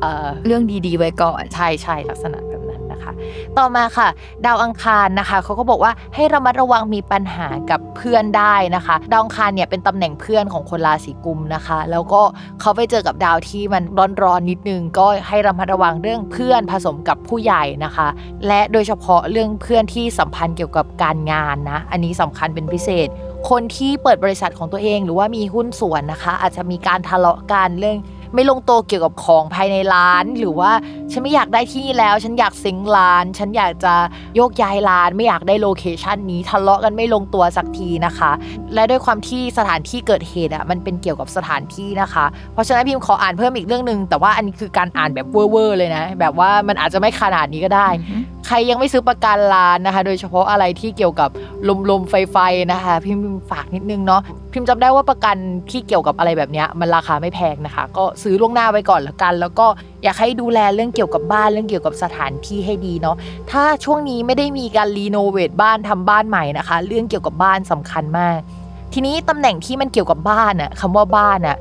[0.00, 2.69] เอ่อเรื่องดีๆไว้ก่อนใช่ใช่ลักษณะแบบนั้นนะ
[3.02, 3.12] คะ
[3.58, 4.08] ต่อมาค่ะ
[4.46, 12.22] ดาวอังคารนะคะเขาก็บอกว่าให้ระมัดระวังมีปัญหากับเพื่อนได้นะคะ ดาวอังคารเนี่ยเป็นตำแหน่งเพื่อนของคนราศีกุมนะคะ แล้วก็
[12.60, 13.82] เขาไปเจอกับดาวที่มัน
[14.22, 18.08] ร้อนๆนิดนึง ก็ให้ระมัดระวังเรื่องเพื่อนผสมกับผู้ใหญ่นะคะ
[18.46, 23.08] และโดยเฉพาะเรื่องเพื่อนที่สัมพันธ์เกี่ยวกับการงานนะ อันนี้สำคัญเป็นพิเศษ
[23.50, 27.98] คนที่เปิดบริษัทของตัวเอง หรือว่ามีหุ้นส่วนนะคะ อาจจะมีการทะเลาะกันเรื่อง
[28.34, 30.70] ไม่ลงตัวเกี่ยวกับของภายในร้าน หรือว่า
[31.12, 33.94] ฉันไม่อยากได้ที่นี่แล้ว ฉันอยากเซ็งร้าน ฉันอยากจะ
[34.36, 38.30] โยกย้ายร้าน ไม่อยากได้โลเคชันนี้ทะเลาะกันไม่ลงตัวสักทีนะคะ
[38.74, 47.88] และด้วยความที่สถานที่เกิดเหตุอะมันเป็นเกี่ยวกับสถานที่นะคะ เพราะฉะนั้นพิมขออ่านเพิ่มอีกเรื่องหนึ่งแต่ว่าอันนี้คือการอ่านแบบเวอร์ๆเลยนะ แบบว่ามันอาจจะไม่ขนาดนี้ก็ได้
[48.52, 51.30] ใครยังไม่ซื้อประกันร้านนะคะ โดยเฉพาะอะไรที่เกี่ยวกับ
[51.68, 52.36] ลมลมไฟไฟ
[52.72, 54.20] นะคะ พิมพ์ฝากนิดนึงเนาะ
[54.52, 55.36] พิมพ์จำได้ว่าประกัน
[55.70, 59.66] ที่เกี่ยวกับอะไรแบบนี้มันราคาไม่แพงนะคะ ก็ซื้อล่วงหน้าไว้ก่อนละกัน แล้วก็
[60.02, 63.16] อยากให้ดูแลเรื่องเกี่ยวกับบ้านเรื่องเกี่ยวกับสถานที่ให้ดีเนาะ
[63.50, 68.38] ถ้าช่วงนี้ไม่ได้มีการรีโนเวทบ้านทำบ้านใหม่นะคะ เรื่องเกี่ยวกับบ้านสำคัญมาก
[68.94, 71.56] ทีนี้ตำแหน่งที่มันเกี่ยวกับบ้านอะคำว่าบ้านอะ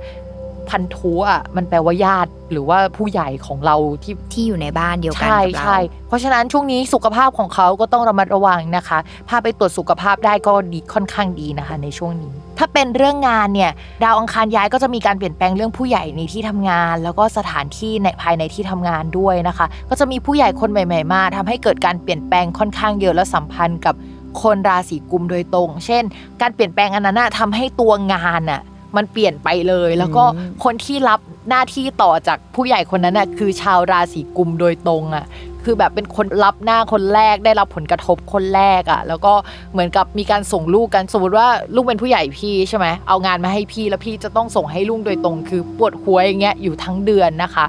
[0.70, 9.00] พันธุอะมันแปลว่าญาติหรือว่าผู้ใหญ่ของเราที่ที่อยู่ในบ้านเดียวกันใช่กับเราใช่เพราะฉะนั้นช่วงนี้สุขภาพของเขาก็ต้องระมัดระวังนะคะ
[9.30, 13.72] พาไปตรวจสุขภาพได้ก็ดีค่อนข้างดีนะคะ ในช่วงนี้ ถ้าเป็นเรื่องงานเนี่ย
[14.04, 23.96] ดาวอังคารย้ายก็จะมีการเปลี่ยนแปลงเรื่องผู้ใหญ่ในที่ทำงาน แล้วก็สถานที่ในภายในที่ทำงานด้วยนะคะ ก็จะมีผู้ใหญ่คนใหม่ ๆ มาทำให้เกิดการเปลี่ยนแปลงค่อนข้างเยอะและสัมพันธ์กับ
[24.42, 26.04] คนราศีกุมโดยตรง เช่น
[26.42, 28.62] การเปลี่ยนแปลงอันนั้นนะทำให้ตัวงานน่ะ
[28.98, 30.24] มันเปลี่ยนไปเลย แล้วก็
[30.64, 31.20] คนที่รับ
[31.50, 35.26] หน้าที่ต่อจากผู้ใหญ่คนนั้นน่ะคือชาวราศีกุมโดยตรงอะ
[35.64, 39.34] คือแบบเป็นคนรับหน้าคนแรกได้รับผลกระทบคนแรกอะ่ะ แล้วก็
[39.72, 47.66] เหมือนกับมีการส่งลูกกันสมมติว่าลูกเป็นผู้ใหญ่พี่ใช่ไหมเอางานมาให้พี่แล้วพี่จะต้องส่งให้ลูกโดยตรง คือปวดหัวอย่างเงี้ยอยู่ทั้งเดือนนะคะ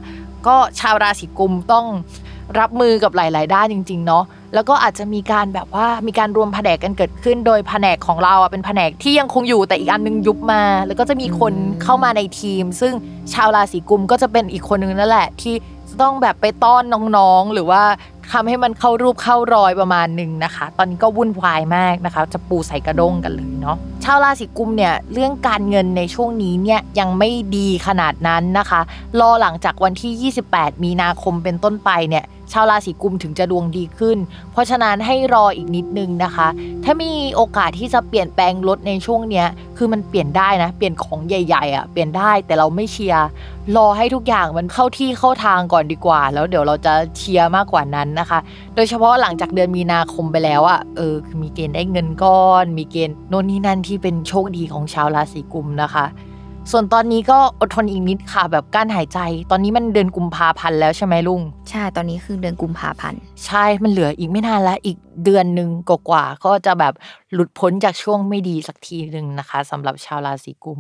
[0.46, 1.86] ก็ชาวราศีกุมต้อง
[2.58, 4.24] รับมือกับหลาย ๆ ด้านจริง ๆ เนาะ
[4.54, 12.92] แล้วก็อาจจะมีการแบบว่ามีการรวมแผนกกันเกิดขึ้น โดยแผนกของเราอะเป็นแผนกที่ยังคงอยู่แต่อีกอันนึงยุบมา แล้วก็จะมีคนเข้ามาในทีม ซึ่ง
[13.32, 15.54] ชาวราศีกุมก็จะเป็นอีกคนนึงนั่นแหละ ที่
[16.02, 16.82] ต้องแบบไปต้อน
[17.16, 17.82] น้องๆ หรือว่า
[18.32, 28.80] ทำให้มันเข้ารูปเข้ารอยประมาณหนึ่งนะคะ ตอนนี้ก็วุ่นวายมากนะคะ จะปูใส่กระด้งกันเลยเนาะ ชาวราศีกุมเนี่ยเรื่องการเงินในช่วงนี้เนี่ยยังไม่ดีขนาดนั้นนะคะ
[29.20, 34.18] รอหลังจากวันที่ 28 มีนาคมเป็นต้นไปเนี่ย ชาวราศีกุมถึงจะดวงดีขึ้น
[34.52, 36.48] เพราะฉะนั้นให้รออีกนิดนึงนะคะ
[36.84, 39.46] ถ้ามีโอกาสที่จะเปลี่ยนแปลงรถในช่วงเนี้ย
[39.76, 43.26] คือมันเปลี่ยนได้นะ เปลี่ยนของใหญ่ๆอะเปลี่ยนได้แต่เราไม่เชียร์
[43.76, 48.38] รอให้ทุกอย่างมันเข้าที่เข้าทางก่อนดีกว่า แล้วเดี๋ยวเราจะเชียร์มากกว่านั้นนะคะ
[48.74, 56.04] โดยเฉพาะหลังจากเดือนมีนาคมไปแล้วอะเออมีเกณฑ์ได้เงินก้อน มีเกณฑ์โน่นนี่นั่นที่เป็นโชคดีของชาวราศีกุมนะคะ
[56.68, 59.18] ส่วนตอนนี้ก็อดทนอีกนิดค่ะ แบบกั้นหายใจ
[59.50, 66.94] ตอนนี้มันเดือนกุมภาพันธ์แล้วใช่ไหมลุง ใช่ตอนนี้คือเดือนกุมภาพันธ์ใช่มันเหลืออีกไม่นานแล้วอีกเดือนหนึ่งกว่าๆก็จะแบบ
[67.32, 70.78] หลุดพ้นจากช่วงไม่ดีสักทีหนึ่งนะคะสำหรับชาวราศีกุม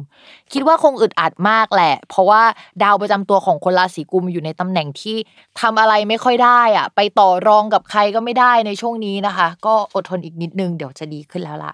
[0.52, 2.42] คิดว่าคงอึดอัดมากแหละ เพราะว่า
[2.82, 5.16] ดาวประจำตัวของคนราศีกุมอยู่ในตำแหน่งที่
[5.60, 11.72] ทำอะไรไม่ค่อยได้อะไปต่อรองกับใครก็ไม่ได้ในช่วงนี้นะคะ ก็อดทนอีกนิดนึงเดี๋ยวจะดีขึ้นแล้วล่ะ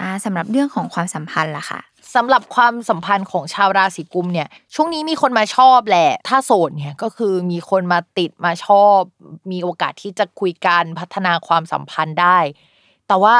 [0.00, 1.80] อ่าสำหรับเรื่องของความสัมพันธ์ล่ะค่ะ
[2.14, 8.98] สำหรับความสัมพันธ์ของชาวราศีกุมเนี่ย ช่วงนี้มีคนมาชอบแหละ ถ้าโสดเนี่ยก็คือมีคนมาติดมาชอบ
[9.50, 12.38] มีโอกาสที่จะคุยกันพัฒนาความสัมพันธ์ได้
[13.08, 13.36] แต่ว่า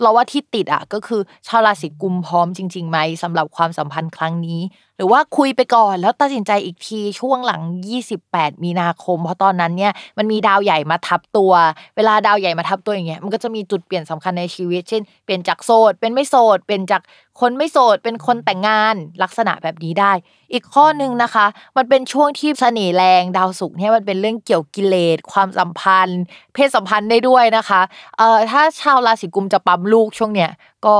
[0.00, 4.60] เราว่าที่ติดอะก็คือชาวราศีกุมพร้อมจริงๆไหมสำหรับความสัมพันธ์ครั้งนี้
[4.98, 7.62] หรือว่าคุยไปก่อนแล้วตัดสินใจอีกทีช่วงหลัง
[8.08, 11.52] 28 มีนาคม เพราะตอนนั้นเนี่ยมันมีดาวใหญ่มาทับตัว
[11.96, 17.02] เวลาดาวใหญ่มาทับตัวอย่างเงี้ยมันก็จะมีจุดเปลี่ยนสำคัญในชีวิต เช่น เปลี่ยนจากโสดเป็นไม่โสดเป็นจาก
[17.40, 20.12] คนไม่โสดเป็นคนแต่งงานลักษณะแบบนี้ได้
[20.52, 21.46] อีกข้อหนึ่งนะคะ
[21.76, 26.20] มันเป็นช่วงที่เสน่ห์แรงดาวศุกร์เนี่ยมันเป็นเรื่องเกี่ยวกิเลสความสัมพันธ์
[26.54, 27.80] เพศสัมพันธ์ได้ด้วยนะคะ
[28.18, 30.50] เอ่อถ้าชาวราศีกุมจะปั๊มลูกช่วงเนี้ย
[30.86, 30.96] ก็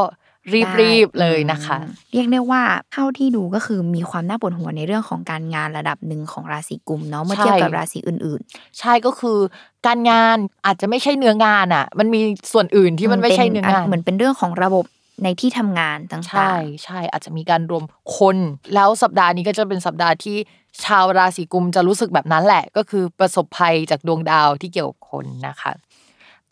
[0.80, 1.76] รีบๆเลยนะคะ
[2.12, 8.40] เรียกได้ว่าเท่าที่ดูก็คือมีความน่าปวดหัวในเรื่องของการงานระดับหนึ่งของราศีกุมเนาะเมื่อเทียบกับราศีอื่น
[8.78, 9.38] ใช่ก็คือ
[9.86, 10.36] การงาน
[10.66, 12.20] อาจจะไม่ใช่เนื้องานอะ มันมี
[12.52, 14.84] ส่วนอื่นๆที่มันไม่ใช่เนื้องานเหมือนเป็นเรื่องของระบบ
[15.24, 17.84] ในที่ทำงานต่างๆ ใช่ใช่อาจจะมีการรวม
[18.16, 18.36] คน
[18.74, 20.36] แล้วสัปดาห์นี้ก็จะเป็นสัปดาห์ที่
[20.84, 25.72] ชาวราศีกุมจะรู้สึกแบบนั้นแหละ ก็คือประสบภัยจากดวงดาวที่เกี่ยวกับคนนะคะ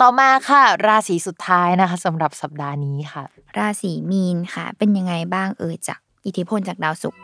[0.02, 3.24] ต่อมาค่ะ ราศีสุดท้ายนะคะสำหรับสัปดาห์นี้ค่ะ
[3.58, 7.20] ราศีมีนค่ะ เป็นยังไงบ้างเอ่ยจากอิทธิพลจากดาวศุกร์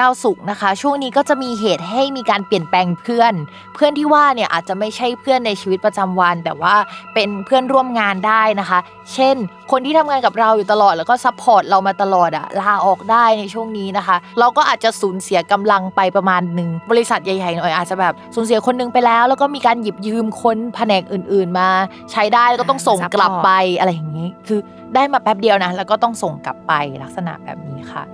[0.00, 3.34] ดาวศุกร์นะคะ ช่วงนี้ก็จะมีเหตุให้มีการเปลี่ยนแปลงเพื่อน
[3.74, 6.74] เพื่อนที่ว่าเนี่ยอาจจะไม่ใช่เพื่อนในชีวิตประจำวัน แต่ว่า
[7.14, 8.78] เป็นเพื่อนร่วมงานได้นะคะ
[9.14, 9.36] เช่น
[9.70, 21.68] คนที่ทำงานกับเราอยู่ตลอดแล้วก็ support เรามาตลอดอะลาออกได้ในช่วงนี้นะคะ เราก็อาจจะสูญเสียกำลังไปประมาณหนึ่งบริษัทใหญ่ๆหน่อยอาจจะแบบสูญเสียคนหนึ่งไปแล้ว แล้วก็มีการหยิบยืมคนแผนกอื่น ๆ มา
[22.12, 24.60] ใช้ได้แล้วก็ต้องส่งกลับไปอะไรอย่างนี้ คือ
[24.94, 26.72] ได้มาแป๊บเดียวนะแล้วก็ต้องส่งกลับไป
[27.02, 28.04] ลักษณะแบบนี้ค่ะ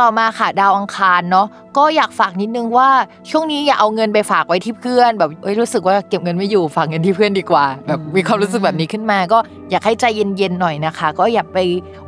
[0.00, 1.46] ต่อมาค่ะดาวอังคารเนาะ
[1.76, 2.88] ก็อยากฝากนิดนึงว่า
[3.30, 9.38] ช่วงนี้อย่าเอาเงินไปฝากไว้ที่เพื่อน แบบเอ้ยรู้สึกว่าเก็บเงินไม่อยู่ฝากเงินที่เพื่อนดีกว่า แบบมีความรู้สึกแบบนี้ขึ้นมา ก็
[9.70, 11.58] อยากให้ใจเย็นๆหน่อยนะคะ ก็อย่าไป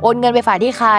[0.01, 0.91] โอนเงินไปฝากที่ใคร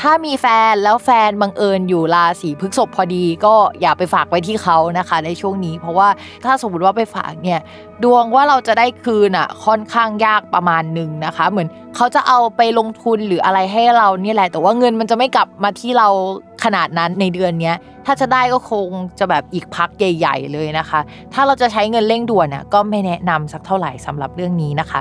[0.00, 6.08] ถ้ามีแฟนแล้วแฟนบังเอิญอยู่ราศีพฤษภพอดี ก็อย่าไปฝากไว้ที่เขานะคะ ในช่วงนี้ เพราะว่า
[6.44, 7.60] ถ้าสมมติว่าไปฝากเนี่ย
[8.04, 16.08] ดวงว่าเราจะได้คืนอะค่อนข้างยากประมาณหนึ่งนะคะ เหมือนเขาจะเอาไปลงทุนหรืออะไรให้เราเนี่ยแหละ แต่ว่าเงินมันจะไม่กลับมาที่เรา
[16.64, 18.88] ขนาดนั้นในเดือนเนี้ยถ้าจะได้ก็คง
[19.18, 21.00] จะแบบอีกพักใหญ่ ๆ เลยนะคะ
[21.34, 25.00] ถ้าเราจะใช้เงินเร่งด่วนอะก็ไม่แนะนำสักเท่าไหร่สำหรับเรื่องนี้นะคะ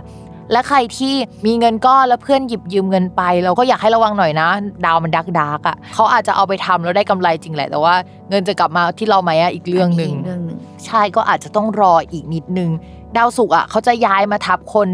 [0.51, 4.49] และใครที่มีเงินก้อนแล้วเพื่อนหยิบยืมเงินไป เราก็อยากให้ระวังหน่อยนะ
[4.85, 7.95] ดาวมันดักดักอะเขาอาจจะเอาไปทำแล้วได้กำไรจริงแหละแต่ว่า
[8.29, 12.69] เงินจะกลับมาที่เราไหมอะอีกเรื่องหนึ่งเรื่องหนึ่งใช่ก็อาจจะต้องรออีกนิดนึง
[13.17, 14.89] ดาวศุกร์อะเขาจะย้ายมาทับคน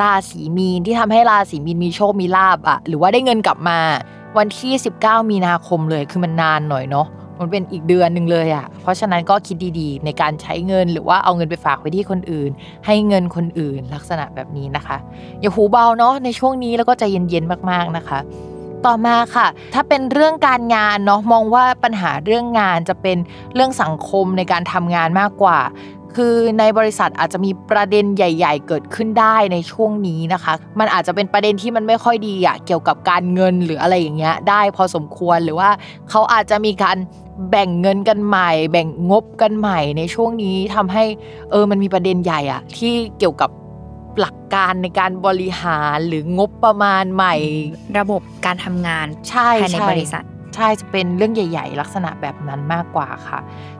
[0.00, 3.78] ราศีมีนที่ทำให้ราศีมีนมีโชคมีลาบอะหรือว่าได้เงินกลับมา
[4.36, 4.72] วันที่
[5.02, 7.06] 19 มีนาคมเลยคือมันนานหน่อยเนาะ
[7.40, 12.50] มันเป็นอีกเดือนหนึ่งเลยอะ เพราะฉะนั้นก็คิดดีๆ ในการใช้เงินหรือว่าเอาเงินไปฝากไว้ที่คนอื่น
[12.86, 14.96] ให้เงินคนอื่นลักษณะแบบนี้นะคะ
[15.40, 18.18] อย่าหูเบาเนาะในช่วงนี้แล้วก็ใจเย็นๆมากๆนะคะ
[18.86, 23.18] ต่อมาค่ะ ถ้าเป็นเรื่องการงานเนาะมองว่าปัญหาเรื่องงานจะเป็น
[23.54, 25.58] เรื่องสังคมในการทำงานมากกว่า
[26.18, 35.70] คือในบริษัทอาจจะมีประเด็นใหญ่ ๆ เกิดขึ้นได้ในช่วงนี้นะคะ มันอาจจะเป็นประเด็นที่มันไม่ค่อยดีอะเกี่ยวกับการเงินหรืออะไรอย่างเงี้ยได้พอสมควรหรือว่า
[36.10, 36.96] เขาอาจจะมีการ
[37.50, 41.04] แบ่งเงินกันใหม่ แบ่งงบกันใหม่ในช่วงนี้ทำให้
[41.50, 43.50] เออมันมีประเด็นใหญ่อะที่เกี่ยวกับ
[44.20, 47.34] หลักการในการบริหารหรืองบประมาณใหม่
[47.98, 50.24] ระบบการทำงานใช่ภายในช่บริษัท
[50.58, 53.38] ใช่จะเป็นเรื่องใหญ่ ๆ ลักษณะแบบนั้นมากกว่าค่ะ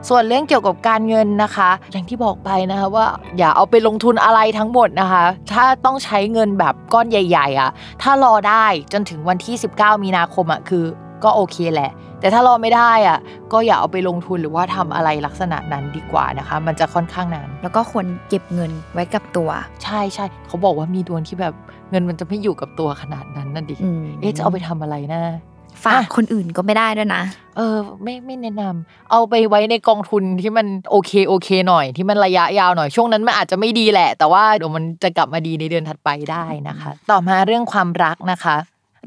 [0.09, 3.05] ส่วนเรื่องเกี่ยวกับการเงินนะคะ อย่างที่บอกไปนะคะว่า
[3.37, 5.23] อย่าเอาไปลงทุนอะไรทั้งหมดนะคะ
[5.53, 7.69] ถ้าต้องใช้เงินแบบก้อนใหญ่ ๆอะ
[8.01, 10.83] ถ้ารอได้จนถึงวันที่ 19 มีนาคมอะคือ
[11.23, 13.19] ก็โอเคแหละ แต่ถ้ารอไม่ได้อะ
[13.53, 19.49] ก็อย่าเอาไปลงทุนหรือว่าทำอะไรลักษณะนั้นดีกว่านะคะ มันจะค่อนข้างนาน แล้วก็ควรเก็บเงินไว้กับตัว
[19.83, 21.53] ใช่ใช่เขาบอกว่ามีดวงที่แบบ
[21.91, 25.21] เงินมันจะไม่อยู่กับตัวขนาดนั้นนั่นดิอืมเอ๊ะจะเอาไปทำอะไรนะ
[25.83, 27.23] ฝากคนอื่นก็ไม่ได้ด้วยนะ
[27.57, 38.55] เออ ไม่ไม่แนะนำเอาไปไว้ในกองทุนที่มันโอเคโอเค หน่อยที่มันระยะยาวหน่อยช่วงนั้นมันอาจจะไม่ดีแหละ แต่ว่าเดี๋ยวมันจะกลับมาดีในเดือนถัดไปได้นะคะ ต่อมาเรื่องความรักนะคะ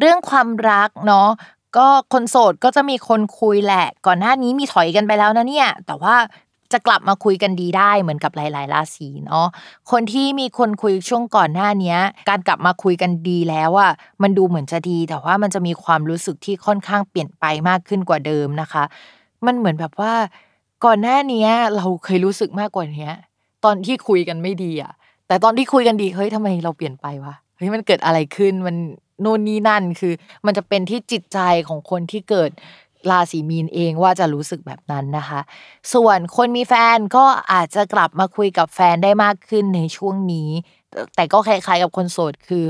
[0.00, 1.28] เรื่องความรักเนาะ
[1.76, 6.14] ก็คนโสดก็จะมีคนคุยแหละ ก่อนหน้านี้มีถอยกันไปแล้วนะเนี่ย แต่ว่า
[6.74, 9.46] จะกลับมาคุยกันดีได้เหมือนกับหลาย ๆ ราศีเนาะ
[9.90, 11.98] คนที่มีคนคุยช่วงก่อนหน้าเนี้ย
[12.30, 13.92] การกลับมาคุยกันดีแล้วอะ
[14.22, 18.84] มันดูเหมือนจะดี แต่ว่ามันจะมีความรู้สึกที่ค่อนข้างเปลี่ยนไปมากขึ้นกว่าเดิมนะคะ
[19.46, 20.14] มันเหมือนแบบว่า
[20.84, 21.46] ก่อนหน้านี้
[21.76, 23.10] เราเคยรู้สึกมากกว่านี้
[23.64, 24.92] ตอนที่คุยกันไม่ดีอะ
[25.26, 28.76] แต่ตอนที่คุยกันดีเฮ้ยทำไมเราเปลี่ยนไปวะเฮ้ยมันเกิดอะไรขึ้นมัน
[29.24, 30.12] นู่นนี่นั่นคือ
[30.46, 32.50] มันจะเป็นที่จิตใจของคนที่เกิด
[33.10, 35.40] ราศีมีนเองว่าจะรู้สึกแบบนั้นนะคะ
[35.94, 40.50] ส่วนคนมีแฟนก็อาจจะกลับมาคุยกับแฟนได้มากขึ้นในช่วงนี้
[41.16, 42.64] แต่ก็คล้ายๆกับคนโสดคือ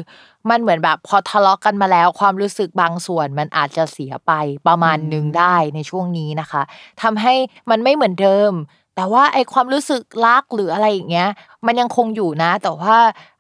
[0.51, 4.33] มันเหมือนแบบพอทะเลาะกันมาแล้ว ความรู้สึกบางส่วนมันอาจจะเสียไป
[4.69, 6.63] ประมาณหนึ่งได้ในช่วงนี้นะคะ
[7.03, 7.35] ทำให้
[7.71, 8.53] มันไม่เหมือนเดิม
[8.97, 11.29] แต่ว่าไอความรู้สึกรักหรืออะไรอย่างเงี้ย
[11.67, 12.97] มันยังคงอยู่นะ แต่ว่า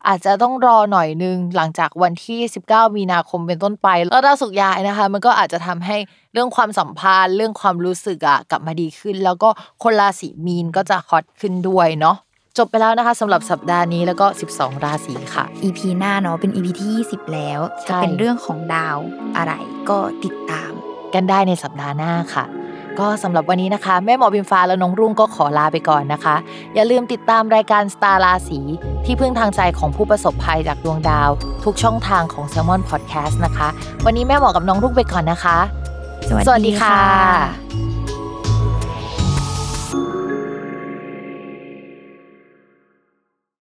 [0.08, 5.96] อาจจะต้องรอหน่อยนึงหลังจากวันที่ 19 มีนาคมเป็นต้นไป แล้วดาวสุกร์ย้ายนะคะ มันก็อาจจะทำให้
[6.32, 9.48] เรื่องความสัมพันธ์ เรื่องความรู้สึกอะกลับมาดีขึ้น แล้วก็
[9.82, 12.16] คนราศีมีนก็จะฮอตขึ้นด้วยเนาะ
[12.58, 18.98] จบไปแล้วนะคะสำหรับสัปดาห์นี้แล้วก็ 12 ราศีค่ะ EP หน้าเนาะเป็น EP ที่ 20 แล้วใช่จะเป็นเรื่องของดาว
[19.36, 19.52] อะไร
[19.88, 20.72] ก็ติดตาม
[21.14, 22.44] กันได้ในสัปดาห์หน้าค่ะ
[23.00, 26.36] ก็สำหรับวันนี้นะคะ แม่หมอบิมฟ้าและน้องรุ่งก็ขอลาไปก่อนนะคะ
[26.74, 28.60] อย่าลืมติดตามรายการสตาร์ราศี
[29.04, 31.30] ที่พึ่งทางใจของผู้ประสบภัยจากดวงดาว
[31.64, 33.68] ทุกช่องทางของ s ซ l m o n Podcast นะคะ
[34.04, 35.58] วันนี้แม่หมอกับน้องรุ่งไปก่อนนะคะ
[36.46, 37.91] สวัสดีค่ะ